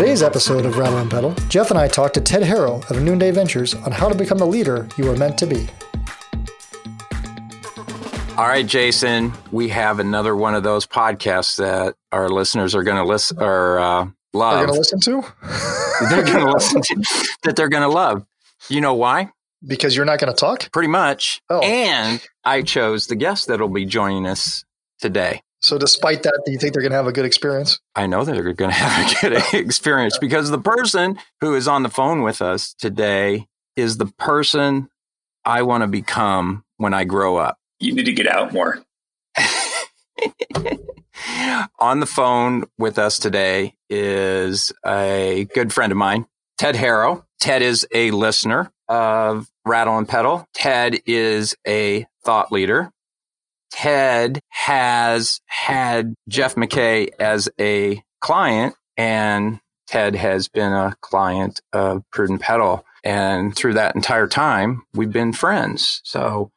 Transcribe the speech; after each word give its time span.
today's 0.00 0.22
episode 0.22 0.64
of 0.64 0.78
Rattle 0.78 0.96
and 0.96 1.10
Pedal, 1.10 1.34
Jeff 1.50 1.68
and 1.68 1.78
I 1.78 1.86
talked 1.86 2.14
to 2.14 2.22
Ted 2.22 2.42
Harro 2.42 2.90
of 2.90 3.02
Noonday 3.02 3.32
Ventures 3.32 3.74
on 3.74 3.92
how 3.92 4.08
to 4.08 4.14
become 4.14 4.38
the 4.38 4.46
leader 4.46 4.88
you 4.96 5.06
are 5.10 5.14
meant 5.14 5.36
to 5.36 5.46
be. 5.46 5.68
All 8.38 8.48
right, 8.48 8.66
Jason, 8.66 9.34
we 9.52 9.68
have 9.68 9.98
another 9.98 10.34
one 10.34 10.54
of 10.54 10.62
those 10.62 10.86
podcasts 10.86 11.58
that 11.58 11.96
our 12.12 12.30
listeners 12.30 12.74
are 12.74 12.82
going 12.82 12.96
to 12.96 13.04
listen 13.04 13.42
or 13.42 13.78
uh, 13.78 14.06
love. 14.32 14.54
They're 14.56 14.66
going 14.66 14.68
to 14.68 14.78
listen 14.78 15.00
to? 15.00 15.22
they're 16.08 16.24
going 16.24 16.46
to 16.46 16.50
listen 16.50 16.80
to 16.80 17.26
that 17.42 17.56
they're 17.56 17.68
going 17.68 17.82
to 17.82 17.94
love. 17.94 18.24
You 18.70 18.80
know 18.80 18.94
why? 18.94 19.28
Because 19.62 19.94
you're 19.94 20.06
not 20.06 20.18
going 20.18 20.32
to 20.32 20.40
talk? 20.40 20.72
Pretty 20.72 20.88
much. 20.88 21.42
Oh. 21.50 21.60
And 21.60 22.26
I 22.42 22.62
chose 22.62 23.06
the 23.06 23.16
guest 23.16 23.48
that'll 23.48 23.68
be 23.68 23.84
joining 23.84 24.24
us 24.24 24.64
today. 24.98 25.42
So, 25.60 25.76
despite 25.78 26.22
that, 26.22 26.40
do 26.46 26.52
you 26.52 26.58
think 26.58 26.72
they're 26.72 26.82
going 26.82 26.92
to 26.92 26.96
have 26.96 27.06
a 27.06 27.12
good 27.12 27.26
experience? 27.26 27.78
I 27.94 28.06
know 28.06 28.24
that 28.24 28.32
they're 28.32 28.52
going 28.52 28.70
to 28.70 28.76
have 28.76 29.12
a 29.12 29.20
good 29.20 29.42
experience 29.60 30.18
because 30.18 30.50
the 30.50 30.58
person 30.58 31.18
who 31.40 31.54
is 31.54 31.68
on 31.68 31.82
the 31.82 31.90
phone 31.90 32.22
with 32.22 32.40
us 32.40 32.74
today 32.74 33.46
is 33.76 33.98
the 33.98 34.06
person 34.06 34.88
I 35.44 35.62
want 35.62 35.82
to 35.82 35.88
become 35.88 36.64
when 36.78 36.94
I 36.94 37.04
grow 37.04 37.36
up. 37.36 37.58
You 37.78 37.94
need 37.94 38.06
to 38.06 38.12
get 38.12 38.26
out 38.26 38.52
more. 38.52 38.82
on 41.78 42.00
the 42.00 42.06
phone 42.06 42.64
with 42.78 42.98
us 42.98 43.18
today 43.18 43.74
is 43.88 44.72
a 44.86 45.46
good 45.54 45.72
friend 45.72 45.92
of 45.92 45.98
mine, 45.98 46.26
Ted 46.58 46.74
Harro. 46.74 47.24
Ted 47.40 47.62
is 47.62 47.86
a 47.92 48.10
listener 48.10 48.70
of 48.88 49.50
Rattle 49.64 49.98
and 49.98 50.08
Pedal. 50.08 50.46
Ted 50.54 51.00
is 51.06 51.54
a 51.66 52.06
thought 52.24 52.52
leader. 52.52 52.92
Ted 53.70 54.40
has 54.48 55.40
had 55.46 56.14
Jeff 56.28 56.54
McKay 56.54 57.10
as 57.18 57.48
a 57.58 58.02
client 58.20 58.74
and 58.96 59.60
Ted 59.86 60.14
has 60.14 60.48
been 60.48 60.72
a 60.72 60.94
client 61.00 61.60
of 61.72 62.02
Prudent 62.12 62.40
Pedal. 62.40 62.84
And 63.02 63.56
through 63.56 63.74
that 63.74 63.94
entire 63.94 64.28
time, 64.28 64.82
we've 64.94 65.12
been 65.12 65.32
friends. 65.32 66.00
So 66.04 66.50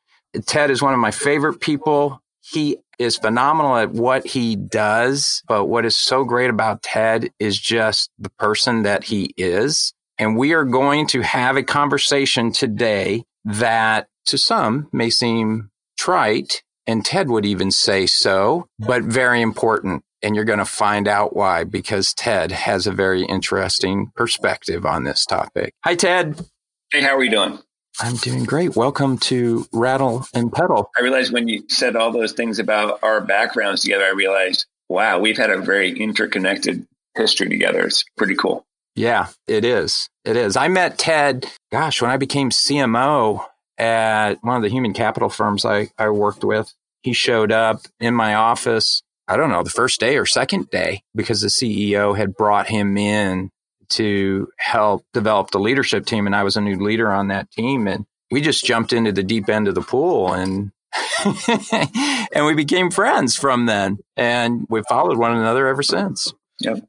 Ted 0.45 0.69
is 0.69 0.81
one 0.81 0.93
of 0.93 0.99
my 0.99 1.11
favorite 1.11 1.59
people. 1.59 2.21
He 2.41 2.77
is 2.99 3.17
phenomenal 3.17 3.77
at 3.77 3.91
what 3.91 4.27
he 4.27 4.55
does. 4.55 5.41
But 5.47 5.65
what 5.65 5.85
is 5.85 5.97
so 5.97 6.23
great 6.25 6.49
about 6.49 6.83
Ted 6.83 7.31
is 7.39 7.57
just 7.57 8.11
the 8.19 8.29
person 8.31 8.83
that 8.83 9.05
he 9.05 9.33
is. 9.37 9.93
And 10.17 10.37
we 10.37 10.53
are 10.53 10.65
going 10.65 11.07
to 11.07 11.21
have 11.21 11.57
a 11.57 11.63
conversation 11.63 12.51
today 12.51 13.23
that 13.45 14.07
to 14.27 14.37
some 14.37 14.89
may 14.91 15.09
seem 15.09 15.71
trite. 15.97 16.63
And 16.85 17.05
Ted 17.05 17.29
would 17.29 17.45
even 17.45 17.71
say 17.71 18.05
so, 18.05 18.67
but 18.77 19.03
very 19.03 19.41
important. 19.41 20.03
And 20.21 20.35
you're 20.35 20.45
going 20.45 20.59
to 20.59 20.65
find 20.65 21.07
out 21.07 21.35
why, 21.35 21.63
because 21.63 22.13
Ted 22.13 22.51
has 22.51 22.87
a 22.87 22.91
very 22.91 23.23
interesting 23.23 24.11
perspective 24.15 24.85
on 24.85 25.03
this 25.03 25.25
topic. 25.25 25.73
Hi, 25.85 25.95
Ted. 25.95 26.45
Hey, 26.91 27.01
how 27.01 27.15
are 27.15 27.23
you 27.23 27.31
doing? 27.31 27.59
I'm 27.99 28.15
doing 28.15 28.43
great. 28.43 28.75
Welcome 28.75 29.17
to 29.19 29.65
Rattle 29.71 30.25
and 30.33 30.51
Pedal. 30.51 30.89
I 30.97 31.01
realized 31.01 31.31
when 31.31 31.47
you 31.47 31.63
said 31.69 31.95
all 31.95 32.11
those 32.11 32.33
things 32.33 32.59
about 32.59 32.99
our 33.03 33.21
backgrounds 33.21 33.83
together, 33.83 34.05
I 34.05 34.11
realized, 34.11 34.65
wow, 34.89 35.19
we've 35.19 35.37
had 35.37 35.51
a 35.51 35.61
very 35.61 35.97
interconnected 35.97 36.85
history 37.15 37.49
together. 37.49 37.85
It's 37.85 38.03
pretty 38.17 38.35
cool. 38.35 38.65
Yeah, 38.95 39.27
it 39.47 39.63
is. 39.63 40.09
It 40.25 40.35
is. 40.35 40.57
I 40.57 40.67
met 40.67 40.97
Ted, 40.97 41.47
gosh, 41.71 42.01
when 42.01 42.11
I 42.11 42.17
became 42.17 42.49
CMO 42.49 43.45
at 43.77 44.35
one 44.41 44.57
of 44.57 44.63
the 44.63 44.69
human 44.69 44.93
capital 44.93 45.29
firms 45.29 45.65
I, 45.65 45.89
I 45.97 46.09
worked 46.09 46.43
with. 46.43 46.73
He 47.01 47.13
showed 47.13 47.51
up 47.51 47.81
in 47.99 48.13
my 48.13 48.35
office, 48.35 49.01
I 49.27 49.35
don't 49.35 49.49
know, 49.49 49.63
the 49.63 49.69
first 49.69 49.99
day 49.99 50.17
or 50.17 50.25
second 50.25 50.69
day 50.69 51.03
because 51.15 51.41
the 51.41 51.47
CEO 51.47 52.15
had 52.15 52.35
brought 52.35 52.67
him 52.67 52.97
in 52.97 53.49
to 53.89 54.47
help 54.57 55.05
develop 55.13 55.51
the 55.51 55.59
leadership 55.59 56.05
team. 56.05 56.25
And 56.25 56.35
I 56.35 56.43
was 56.43 56.55
a 56.55 56.61
new 56.61 56.77
leader 56.77 57.11
on 57.11 57.27
that 57.27 57.51
team. 57.51 57.87
And 57.87 58.05
we 58.31 58.41
just 58.41 58.65
jumped 58.65 58.93
into 58.93 59.11
the 59.11 59.23
deep 59.23 59.49
end 59.49 59.67
of 59.67 59.75
the 59.75 59.81
pool 59.81 60.33
and 60.33 60.71
and 62.33 62.45
we 62.45 62.53
became 62.53 62.91
friends 62.91 63.35
from 63.35 63.65
then. 63.65 63.97
And 64.15 64.65
we've 64.69 64.85
followed 64.87 65.17
one 65.17 65.35
another 65.35 65.67
ever 65.67 65.83
since. 65.83 66.31
Yep. 66.59 66.85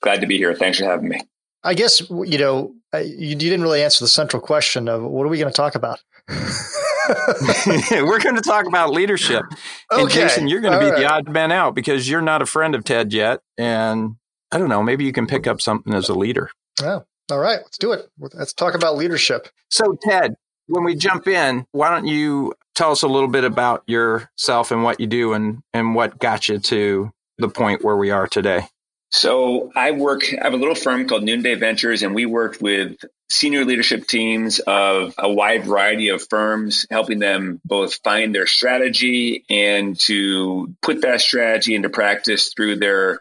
Glad 0.00 0.20
to 0.20 0.26
be 0.26 0.36
here. 0.36 0.54
Thanks 0.54 0.78
for 0.78 0.84
having 0.84 1.08
me. 1.08 1.20
I 1.64 1.74
guess, 1.74 2.08
you 2.08 2.38
know, 2.38 2.74
you, 2.94 3.34
didn't 3.34 3.62
really 3.62 3.82
answer 3.82 4.04
the 4.04 4.08
central 4.08 4.40
question 4.40 4.88
of 4.88 5.02
what 5.02 5.24
are 5.24 5.28
we 5.28 5.38
going 5.38 5.52
to 5.52 5.56
talk 5.56 5.74
about? 5.74 6.00
We're 7.90 8.18
going 8.20 8.34
to 8.36 8.42
talk 8.42 8.66
about 8.66 8.90
leadership. 8.90 9.44
Okay. 9.92 10.02
And 10.02 10.10
Jason, 10.10 10.48
you're 10.48 10.60
going 10.60 10.78
to 10.78 10.84
be 10.84 10.90
right. 10.90 10.98
the 10.98 11.06
odd 11.06 11.28
man 11.28 11.52
out 11.52 11.74
because 11.74 12.08
you're 12.08 12.22
not 12.22 12.42
a 12.42 12.46
friend 12.46 12.74
of 12.74 12.84
Ted 12.84 13.12
yet. 13.12 13.40
And 13.56 14.16
I 14.50 14.58
don't 14.58 14.68
know, 14.68 14.82
maybe 14.82 15.04
you 15.04 15.12
can 15.12 15.26
pick 15.26 15.46
up 15.46 15.60
something 15.60 15.94
as 15.94 16.08
a 16.08 16.14
leader. 16.14 16.50
Oh, 16.82 16.84
yeah. 16.84 17.00
All 17.30 17.38
right. 17.38 17.58
Let's 17.58 17.78
do 17.78 17.92
it. 17.92 18.08
Let's 18.18 18.52
talk 18.52 18.74
about 18.74 18.96
leadership. 18.96 19.48
So, 19.70 19.96
Ted, 20.02 20.34
when 20.68 20.84
we 20.84 20.94
jump 20.94 21.26
in, 21.26 21.66
why 21.72 21.90
don't 21.90 22.06
you 22.06 22.54
tell 22.74 22.92
us 22.92 23.02
a 23.02 23.08
little 23.08 23.28
bit 23.28 23.44
about 23.44 23.82
yourself 23.86 24.70
and 24.70 24.82
what 24.82 25.00
you 25.00 25.06
do 25.06 25.32
and, 25.32 25.60
and 25.72 25.94
what 25.94 26.18
got 26.18 26.48
you 26.48 26.58
to 26.58 27.10
the 27.38 27.48
point 27.48 27.84
where 27.84 27.96
we 27.96 28.10
are 28.10 28.26
today? 28.26 28.68
So 29.16 29.72
I 29.74 29.92
work, 29.92 30.24
I 30.30 30.44
have 30.44 30.52
a 30.52 30.58
little 30.58 30.74
firm 30.74 31.08
called 31.08 31.22
Noonday 31.22 31.54
Ventures, 31.54 32.02
and 32.02 32.14
we 32.14 32.26
work 32.26 32.58
with 32.60 32.98
senior 33.30 33.64
leadership 33.64 34.06
teams 34.06 34.58
of 34.58 35.14
a 35.16 35.32
wide 35.32 35.64
variety 35.64 36.10
of 36.10 36.28
firms, 36.28 36.86
helping 36.90 37.18
them 37.18 37.58
both 37.64 37.94
find 38.04 38.34
their 38.34 38.46
strategy 38.46 39.46
and 39.48 39.98
to 40.00 40.74
put 40.82 41.00
that 41.00 41.22
strategy 41.22 41.74
into 41.74 41.88
practice 41.88 42.52
through 42.54 42.76
their 42.76 43.18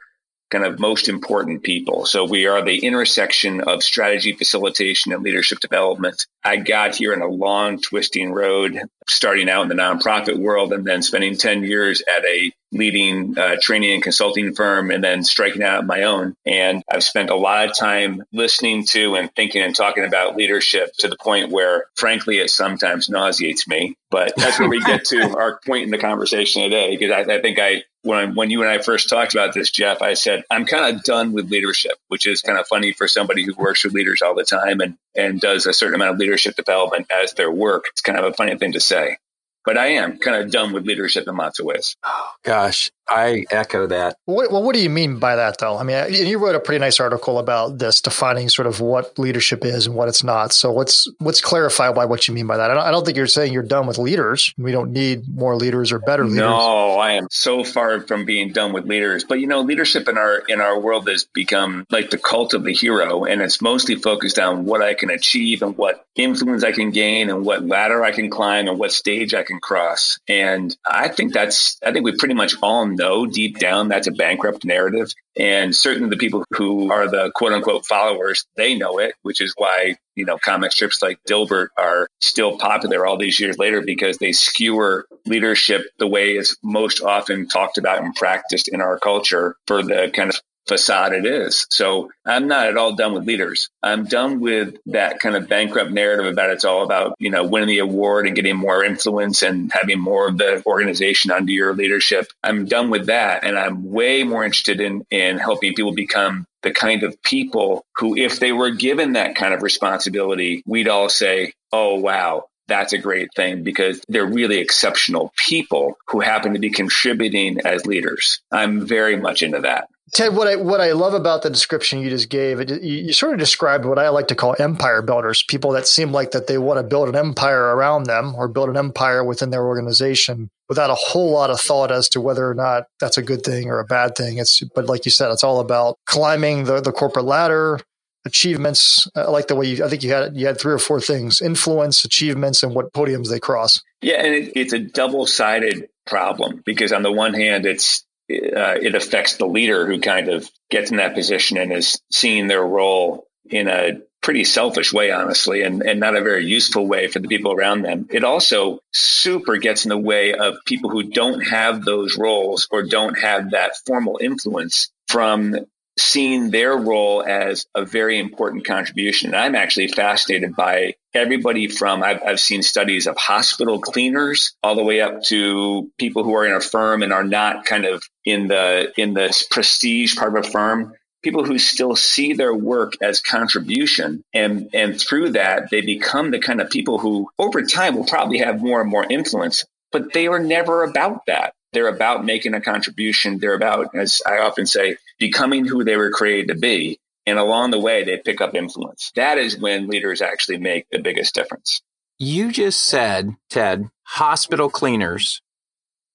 kind 0.51 0.65
of 0.65 0.79
most 0.79 1.07
important 1.07 1.63
people. 1.63 2.05
So 2.05 2.25
we 2.25 2.45
are 2.45 2.61
the 2.61 2.85
intersection 2.85 3.61
of 3.61 3.81
strategy 3.81 4.33
facilitation 4.33 5.13
and 5.13 5.23
leadership 5.23 5.59
development. 5.59 6.27
I 6.43 6.57
got 6.57 6.95
here 6.95 7.13
in 7.13 7.21
a 7.21 7.27
long 7.27 7.79
twisting 7.79 8.33
road, 8.33 8.79
starting 9.07 9.49
out 9.49 9.63
in 9.63 9.69
the 9.69 9.75
nonprofit 9.75 10.37
world 10.37 10.73
and 10.73 10.85
then 10.85 11.01
spending 11.01 11.37
10 11.37 11.63
years 11.63 12.01
at 12.01 12.25
a 12.25 12.51
leading 12.75 13.37
uh, 13.37 13.55
training 13.61 13.93
and 13.93 14.03
consulting 14.03 14.53
firm 14.53 14.91
and 14.91 15.03
then 15.03 15.23
striking 15.23 15.63
out 15.63 15.85
my 15.85 16.03
own. 16.03 16.35
And 16.45 16.83
I've 16.91 17.03
spent 17.03 17.29
a 17.29 17.35
lot 17.35 17.69
of 17.69 17.77
time 17.77 18.23
listening 18.31 18.85
to 18.87 19.15
and 19.15 19.33
thinking 19.35 19.61
and 19.61 19.75
talking 19.75 20.05
about 20.05 20.35
leadership 20.35 20.91
to 20.99 21.07
the 21.07 21.17
point 21.17 21.51
where, 21.51 21.85
frankly, 21.95 22.37
it 22.37 22.49
sometimes 22.49 23.09
nauseates 23.09 23.67
me. 23.67 23.95
But 24.11 24.33
that's 24.37 24.59
where 24.59 24.69
we 24.69 24.79
get 24.81 25.05
to 25.05 25.21
our 25.37 25.59
point 25.65 25.83
in 25.83 25.91
the 25.91 25.97
conversation 25.97 26.63
today, 26.63 26.95
because 26.95 27.11
I, 27.11 27.35
I 27.35 27.41
think 27.41 27.59
I, 27.59 27.83
when, 28.03 28.35
when 28.35 28.49
you 28.49 28.61
and 28.61 28.69
I 28.69 28.79
first 28.79 29.09
talked 29.09 29.33
about 29.33 29.53
this, 29.53 29.71
Jeff, 29.71 30.01
I 30.01 30.13
said, 30.13 30.43
I'm 30.51 30.65
kind 30.65 30.95
of 30.95 31.03
done 31.03 31.33
with 31.33 31.49
leadership, 31.49 31.93
which 32.07 32.27
is 32.27 32.41
kind 32.41 32.59
of 32.59 32.67
funny 32.67 32.93
for 32.93 33.07
somebody 33.07 33.43
who 33.43 33.53
works 33.55 33.83
with 33.83 33.93
leaders 33.93 34.21
all 34.21 34.35
the 34.35 34.43
time 34.43 34.79
and, 34.79 34.97
and 35.15 35.41
does 35.41 35.65
a 35.65 35.73
certain 35.73 35.95
amount 35.95 36.13
of 36.13 36.19
leadership 36.19 36.55
development 36.55 37.07
as 37.11 37.33
their 37.33 37.51
work. 37.51 37.85
It's 37.89 38.01
kind 38.01 38.19
of 38.19 38.25
a 38.25 38.33
funny 38.33 38.57
thing 38.57 38.73
to 38.73 38.79
say. 38.79 39.17
But 39.65 39.77
I 39.77 39.87
am 39.87 40.17
kind 40.19 40.37
of 40.43 40.51
done 40.51 40.73
with 40.73 40.85
leadership 40.85 41.27
in 41.27 41.35
lots 41.35 41.59
of 41.59 41.65
ways. 41.65 41.95
Oh, 42.03 42.31
gosh, 42.43 42.91
I 43.07 43.45
echo 43.51 43.87
that. 43.87 44.17
What, 44.25 44.51
well, 44.51 44.63
what 44.63 44.75
do 44.75 44.81
you 44.81 44.89
mean 44.89 45.19
by 45.19 45.35
that, 45.35 45.59
though? 45.59 45.77
I 45.77 45.83
mean, 45.83 46.13
you 46.13 46.39
wrote 46.39 46.55
a 46.55 46.59
pretty 46.59 46.79
nice 46.79 46.99
article 46.99 47.37
about 47.39 47.77
this, 47.77 48.01
defining 48.01 48.49
sort 48.49 48.67
of 48.67 48.79
what 48.79 49.17
leadership 49.19 49.63
is 49.63 49.85
and 49.85 49.95
what 49.95 50.07
it's 50.07 50.23
not. 50.23 50.53
So 50.53 50.73
let's 50.73 51.07
let's 51.19 51.41
clarify 51.41 51.91
by 51.91 52.05
what 52.05 52.27
you 52.27 52.33
mean 52.33 52.47
by 52.47 52.57
that. 52.57 52.71
I 52.71 52.73
don't, 52.73 52.83
I 52.83 52.91
don't 52.91 53.05
think 53.05 53.17
you're 53.17 53.27
saying 53.27 53.53
you're 53.53 53.63
done 53.63 53.85
with 53.85 53.97
leaders. 53.97 54.53
We 54.57 54.71
don't 54.71 54.91
need 54.91 55.27
more 55.27 55.55
leaders 55.55 55.91
or 55.91 55.99
better 55.99 56.23
leaders. 56.23 56.39
No, 56.39 56.97
I 56.97 57.13
am 57.13 57.27
so 57.29 57.63
far 57.63 58.01
from 58.01 58.25
being 58.25 58.51
done 58.51 58.73
with 58.73 58.85
leaders. 58.85 59.23
But 59.23 59.39
you 59.39 59.47
know, 59.47 59.61
leadership 59.61 60.07
in 60.07 60.17
our 60.17 60.39
in 60.47 60.61
our 60.61 60.79
world 60.79 61.07
has 61.07 61.25
become 61.25 61.85
like 61.91 62.09
the 62.09 62.17
cult 62.17 62.53
of 62.53 62.63
the 62.63 62.73
hero, 62.73 63.25
and 63.25 63.41
it's 63.41 63.61
mostly 63.61 63.95
focused 63.95 64.39
on 64.39 64.65
what 64.65 64.81
I 64.81 64.95
can 64.95 65.09
achieve 65.09 65.61
and 65.61 65.77
what 65.77 66.05
influence 66.15 66.63
I 66.63 66.71
can 66.71 66.91
gain 66.91 67.29
and 67.29 67.45
what 67.45 67.65
ladder 67.65 68.03
I 68.03 68.11
can 68.11 68.29
climb 68.29 68.67
and 68.67 68.79
what 68.79 68.91
stage 68.91 69.33
I 69.33 69.43
can 69.43 69.59
cross. 69.59 70.19
And 70.27 70.75
I 70.85 71.09
think 71.09 71.33
that's 71.33 71.77
I 71.85 71.91
think 71.91 72.05
we 72.05 72.15
pretty 72.15 72.33
much 72.33 72.55
all 72.61 72.94
know 72.95 73.25
deep 73.25 73.59
down 73.59 73.87
that's 73.87 74.07
a 74.07 74.11
bankrupt 74.11 74.65
narrative. 74.65 75.13
And 75.37 75.75
certainly 75.75 76.09
the 76.09 76.17
people 76.17 76.45
who 76.51 76.91
are 76.91 77.09
the 77.09 77.31
quote 77.35 77.53
unquote 77.53 77.85
followers, 77.85 78.45
they 78.55 78.75
know 78.75 78.99
it, 78.99 79.15
which 79.21 79.41
is 79.41 79.53
why, 79.57 79.97
you 80.15 80.25
know, 80.25 80.37
comic 80.37 80.71
strips 80.71 81.01
like 81.01 81.19
Dilbert 81.27 81.67
are 81.77 82.07
still 82.19 82.57
popular 82.57 83.05
all 83.05 83.17
these 83.17 83.39
years 83.39 83.57
later 83.57 83.81
because 83.81 84.17
they 84.17 84.31
skewer 84.31 85.05
leadership 85.25 85.85
the 85.99 86.07
way 86.07 86.31
it's 86.31 86.55
most 86.63 87.01
often 87.01 87.47
talked 87.47 87.77
about 87.77 88.03
and 88.03 88.15
practiced 88.15 88.67
in 88.67 88.81
our 88.81 88.97
culture 88.97 89.55
for 89.67 89.83
the 89.83 90.11
kind 90.13 90.29
of 90.29 90.39
facade 90.67 91.13
it 91.13 91.25
is. 91.25 91.67
So 91.69 92.11
I'm 92.25 92.47
not 92.47 92.67
at 92.67 92.77
all 92.77 92.95
done 92.95 93.13
with 93.13 93.27
leaders. 93.27 93.69
I'm 93.83 94.05
done 94.05 94.39
with 94.39 94.77
that 94.87 95.19
kind 95.19 95.35
of 95.35 95.47
bankrupt 95.47 95.91
narrative 95.91 96.25
about 96.25 96.49
it's 96.49 96.65
all 96.65 96.83
about, 96.83 97.15
you 97.19 97.29
know, 97.29 97.45
winning 97.45 97.69
the 97.69 97.79
award 97.79 98.27
and 98.27 98.35
getting 98.35 98.57
more 98.57 98.83
influence 98.83 99.43
and 99.43 99.71
having 99.71 99.99
more 99.99 100.27
of 100.27 100.37
the 100.37 100.63
organization 100.65 101.31
under 101.31 101.51
your 101.51 101.73
leadership. 101.73 102.27
I'm 102.43 102.65
done 102.65 102.89
with 102.89 103.07
that. 103.07 103.43
And 103.43 103.57
I'm 103.57 103.91
way 103.91 104.23
more 104.23 104.43
interested 104.43 104.81
in, 104.81 105.05
in 105.11 105.37
helping 105.37 105.73
people 105.73 105.93
become 105.93 106.45
the 106.63 106.71
kind 106.71 107.03
of 107.03 107.21
people 107.21 107.85
who, 107.97 108.17
if 108.17 108.39
they 108.39 108.51
were 108.51 108.71
given 108.71 109.13
that 109.13 109.35
kind 109.35 109.53
of 109.53 109.61
responsibility, 109.61 110.63
we'd 110.65 110.87
all 110.87 111.09
say, 111.09 111.53
oh, 111.71 111.95
wow, 111.95 112.45
that's 112.67 112.93
a 112.93 112.97
great 112.97 113.29
thing 113.35 113.63
because 113.63 114.01
they're 114.07 114.25
really 114.25 114.57
exceptional 114.57 115.31
people 115.37 115.97
who 116.07 116.19
happen 116.21 116.53
to 116.53 116.59
be 116.59 116.71
contributing 116.71 117.59
as 117.63 117.85
leaders. 117.85 118.41
I'm 118.51 118.87
very 118.87 119.17
much 119.17 119.43
into 119.43 119.61
that. 119.61 119.87
Ted, 120.15 120.33
what 120.33 120.47
I 120.47 120.55
what 120.55 120.79
I 120.79 120.93
love 120.93 121.13
about 121.13 121.41
the 121.41 121.49
description 121.49 121.99
you 121.99 122.09
just 122.09 122.29
gave, 122.29 122.61
it, 122.61 122.69
you, 122.69 123.03
you, 123.07 123.11
sort 123.11 123.33
of 123.33 123.39
described 123.39 123.83
what 123.83 123.99
I 123.99 124.07
like 124.07 124.29
to 124.29 124.35
call 124.35 124.55
empire 124.57 125.01
builders, 125.01 125.43
people 125.43 125.73
that 125.73 125.87
seem 125.87 126.13
like 126.13 126.31
that 126.31 126.47
they 126.47 126.57
want 126.57 126.79
to 126.79 126.83
build 126.83 127.09
an 127.09 127.17
empire 127.17 127.75
around 127.75 128.03
them 128.03 128.33
or 128.33 128.47
build 128.47 128.69
an 128.69 128.77
empire 128.77 129.25
within 129.25 129.49
their 129.49 129.65
organization 129.65 130.49
without 130.69 130.89
a 130.89 130.95
whole 130.95 131.31
lot 131.31 131.49
of 131.49 131.59
thought 131.59 131.91
as 131.91 132.07
to 132.09 132.21
whether 132.21 132.49
or 132.49 132.53
not 132.53 132.85
that's 133.01 133.17
a 133.17 133.21
good 133.21 133.43
thing 133.43 133.67
or 133.69 133.79
a 133.79 133.83
bad 133.83 134.15
thing. 134.15 134.37
It's 134.37 134.63
but 134.73 134.85
like 134.85 135.03
you 135.03 135.11
said, 135.11 135.31
it's 135.31 135.43
all 135.43 135.59
about 135.59 135.97
climbing 136.05 136.63
the 136.63 136.79
the 136.79 136.93
corporate 136.93 137.25
ladder, 137.25 137.81
achievements. 138.25 139.09
I 139.17 139.23
like 139.23 139.47
the 139.47 139.55
way 139.55 139.65
you. 139.65 139.83
I 139.83 139.89
think 139.89 140.01
you 140.01 140.13
had 140.13 140.37
you 140.37 140.47
had 140.47 140.57
three 140.57 140.73
or 140.73 140.79
four 140.79 141.01
things: 141.01 141.41
influence, 141.41 142.05
achievements, 142.05 142.63
and 142.63 142.73
what 142.73 142.93
podiums 142.93 143.29
they 143.29 143.41
cross. 143.41 143.81
Yeah, 144.01 144.23
and 144.23 144.33
it, 144.33 144.53
it's 144.55 144.71
a 144.71 144.79
double 144.79 145.27
sided 145.27 145.89
problem 146.05 146.63
because 146.65 146.93
on 146.93 147.03
the 147.03 147.11
one 147.11 147.33
hand, 147.33 147.65
it's 147.65 148.05
uh, 148.29 148.77
it 148.81 148.95
affects 148.95 149.37
the 149.37 149.45
leader 149.45 149.85
who 149.85 149.99
kind 149.99 150.29
of 150.29 150.49
gets 150.69 150.91
in 150.91 150.97
that 150.97 151.15
position 151.15 151.57
and 151.57 151.71
is 151.71 152.01
seeing 152.11 152.47
their 152.47 152.63
role 152.63 153.27
in 153.49 153.67
a 153.67 153.99
pretty 154.21 154.43
selfish 154.43 154.91
way, 154.91 155.11
honestly, 155.11 155.61
and, 155.61 155.83
and 155.83 155.99
not 155.99 156.15
a 156.15 156.23
very 156.23 156.43
useful 156.43 156.87
way 156.87 157.07
for 157.07 157.19
the 157.19 157.27
people 157.27 157.51
around 157.51 157.83
them. 157.83 158.07
It 158.09 158.23
also 158.23 158.79
super 158.91 159.57
gets 159.57 159.85
in 159.85 159.89
the 159.89 159.97
way 159.97 160.33
of 160.33 160.57
people 160.65 160.89
who 160.89 161.03
don't 161.03 161.41
have 161.41 161.85
those 161.85 162.17
roles 162.17 162.67
or 162.71 162.81
don't 162.81 163.19
have 163.19 163.51
that 163.51 163.73
formal 163.85 164.17
influence 164.19 164.91
from 165.07 165.55
seeing 165.97 166.51
their 166.51 166.75
role 166.75 167.23
as 167.23 167.65
a 167.73 167.85
very 167.85 168.19
important 168.19 168.65
contribution. 168.65 169.29
And 169.29 169.37
I'm 169.37 169.55
actually 169.55 169.87
fascinated 169.87 170.55
by 170.55 170.95
everybody 171.13 171.67
from, 171.67 172.03
I've, 172.03 172.21
I've, 172.25 172.39
seen 172.39 172.63
studies 172.63 173.07
of 173.07 173.15
hospital 173.17 173.79
cleaners 173.79 174.53
all 174.61 174.75
the 174.75 174.83
way 174.83 175.01
up 175.01 175.23
to 175.23 175.89
people 175.97 176.23
who 176.23 176.35
are 176.35 176.45
in 176.45 176.53
a 176.53 176.59
firm 176.59 177.01
and 177.01 177.13
are 177.13 177.23
not 177.23 177.65
kind 177.65 177.85
of 177.85 178.03
in 178.25 178.47
the, 178.47 178.91
in 178.97 179.13
the 179.13 179.45
prestige 179.49 180.17
part 180.17 180.37
of 180.37 180.45
a 180.45 180.49
firm. 180.49 180.93
People 181.23 181.45
who 181.45 181.57
still 181.57 181.95
see 181.95 182.33
their 182.33 182.53
work 182.53 182.93
as 183.01 183.21
contribution 183.21 184.21
and, 184.33 184.69
and 184.73 184.99
through 184.99 185.31
that, 185.31 185.69
they 185.71 185.81
become 185.81 186.29
the 186.29 186.39
kind 186.39 186.61
of 186.61 186.69
people 186.69 186.99
who 186.99 187.29
over 187.39 187.63
time 187.63 187.95
will 187.95 188.05
probably 188.05 188.39
have 188.39 188.61
more 188.61 188.81
and 188.81 188.89
more 188.89 189.05
influence, 189.09 189.63
but 189.91 190.13
they 190.13 190.27
were 190.29 190.39
never 190.39 190.83
about 190.83 191.25
that. 191.27 191.53
They're 191.75 191.89
about 191.89 192.23
making 192.23 192.53
a 192.53 192.61
contribution. 192.61 193.37
They're 193.37 193.53
about, 193.53 193.93
as 193.93 194.21
I 194.25 194.37
often 194.37 194.65
say, 194.65 194.95
becoming 195.19 195.65
who 195.65 195.83
they 195.83 195.97
were 195.97 196.09
created 196.09 196.47
to 196.47 196.59
be. 196.59 196.99
And 197.25 197.37
along 197.37 197.71
the 197.71 197.79
way, 197.79 198.05
they 198.05 198.17
pick 198.17 198.39
up 198.39 198.55
influence. 198.55 199.11
That 199.15 199.37
is 199.37 199.59
when 199.59 199.87
leaders 199.87 200.21
actually 200.21 200.57
make 200.57 200.87
the 200.89 200.99
biggest 200.99 201.35
difference. 201.35 201.81
You 202.17 202.53
just 202.53 202.81
said, 202.81 203.35
Ted, 203.49 203.89
hospital 204.03 204.69
cleaners 204.69 205.41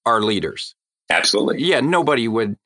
are 0.06 0.22
leaders. 0.22 0.74
Absolutely. 1.10 1.62
Yeah, 1.62 1.80
nobody 1.80 2.26
would 2.26 2.56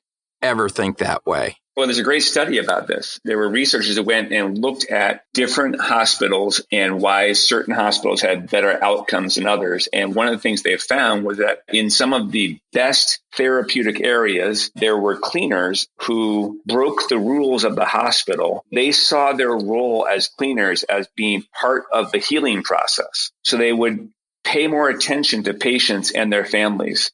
ever 0.41 0.69
think 0.69 0.99
that 0.99 1.25
way. 1.25 1.57
Well, 1.75 1.87
there's 1.87 1.99
a 1.99 2.03
great 2.03 2.23
study 2.23 2.57
about 2.57 2.87
this. 2.87 3.19
There 3.25 3.37
were 3.37 3.49
researchers 3.49 3.95
that 3.95 4.03
went 4.03 4.31
and 4.31 4.57
looked 4.57 4.89
at 4.89 5.25
different 5.33 5.81
hospitals 5.81 6.61
and 6.71 7.01
why 7.01 7.33
certain 7.33 7.73
hospitals 7.73 8.21
had 8.21 8.49
better 8.49 8.81
outcomes 8.81 9.35
than 9.35 9.45
others. 9.45 9.89
And 9.91 10.15
one 10.15 10.27
of 10.27 10.33
the 10.33 10.39
things 10.39 10.63
they 10.63 10.77
found 10.77 11.25
was 11.25 11.39
that 11.39 11.63
in 11.67 11.89
some 11.89 12.13
of 12.13 12.31
the 12.31 12.59
best 12.71 13.19
therapeutic 13.33 13.99
areas, 13.99 14.71
there 14.75 14.97
were 14.97 15.17
cleaners 15.17 15.87
who 16.03 16.61
broke 16.65 17.09
the 17.09 17.19
rules 17.19 17.65
of 17.65 17.75
the 17.75 17.85
hospital. 17.85 18.63
They 18.71 18.93
saw 18.93 19.33
their 19.33 19.51
role 19.51 20.07
as 20.09 20.29
cleaners 20.29 20.83
as 20.83 21.09
being 21.17 21.43
part 21.59 21.83
of 21.91 22.13
the 22.13 22.19
healing 22.19 22.63
process. 22.63 23.31
So 23.43 23.57
they 23.57 23.73
would 23.73 24.09
pay 24.45 24.67
more 24.67 24.87
attention 24.87 25.43
to 25.43 25.53
patients 25.53 26.11
and 26.11 26.31
their 26.31 26.45
families. 26.45 27.11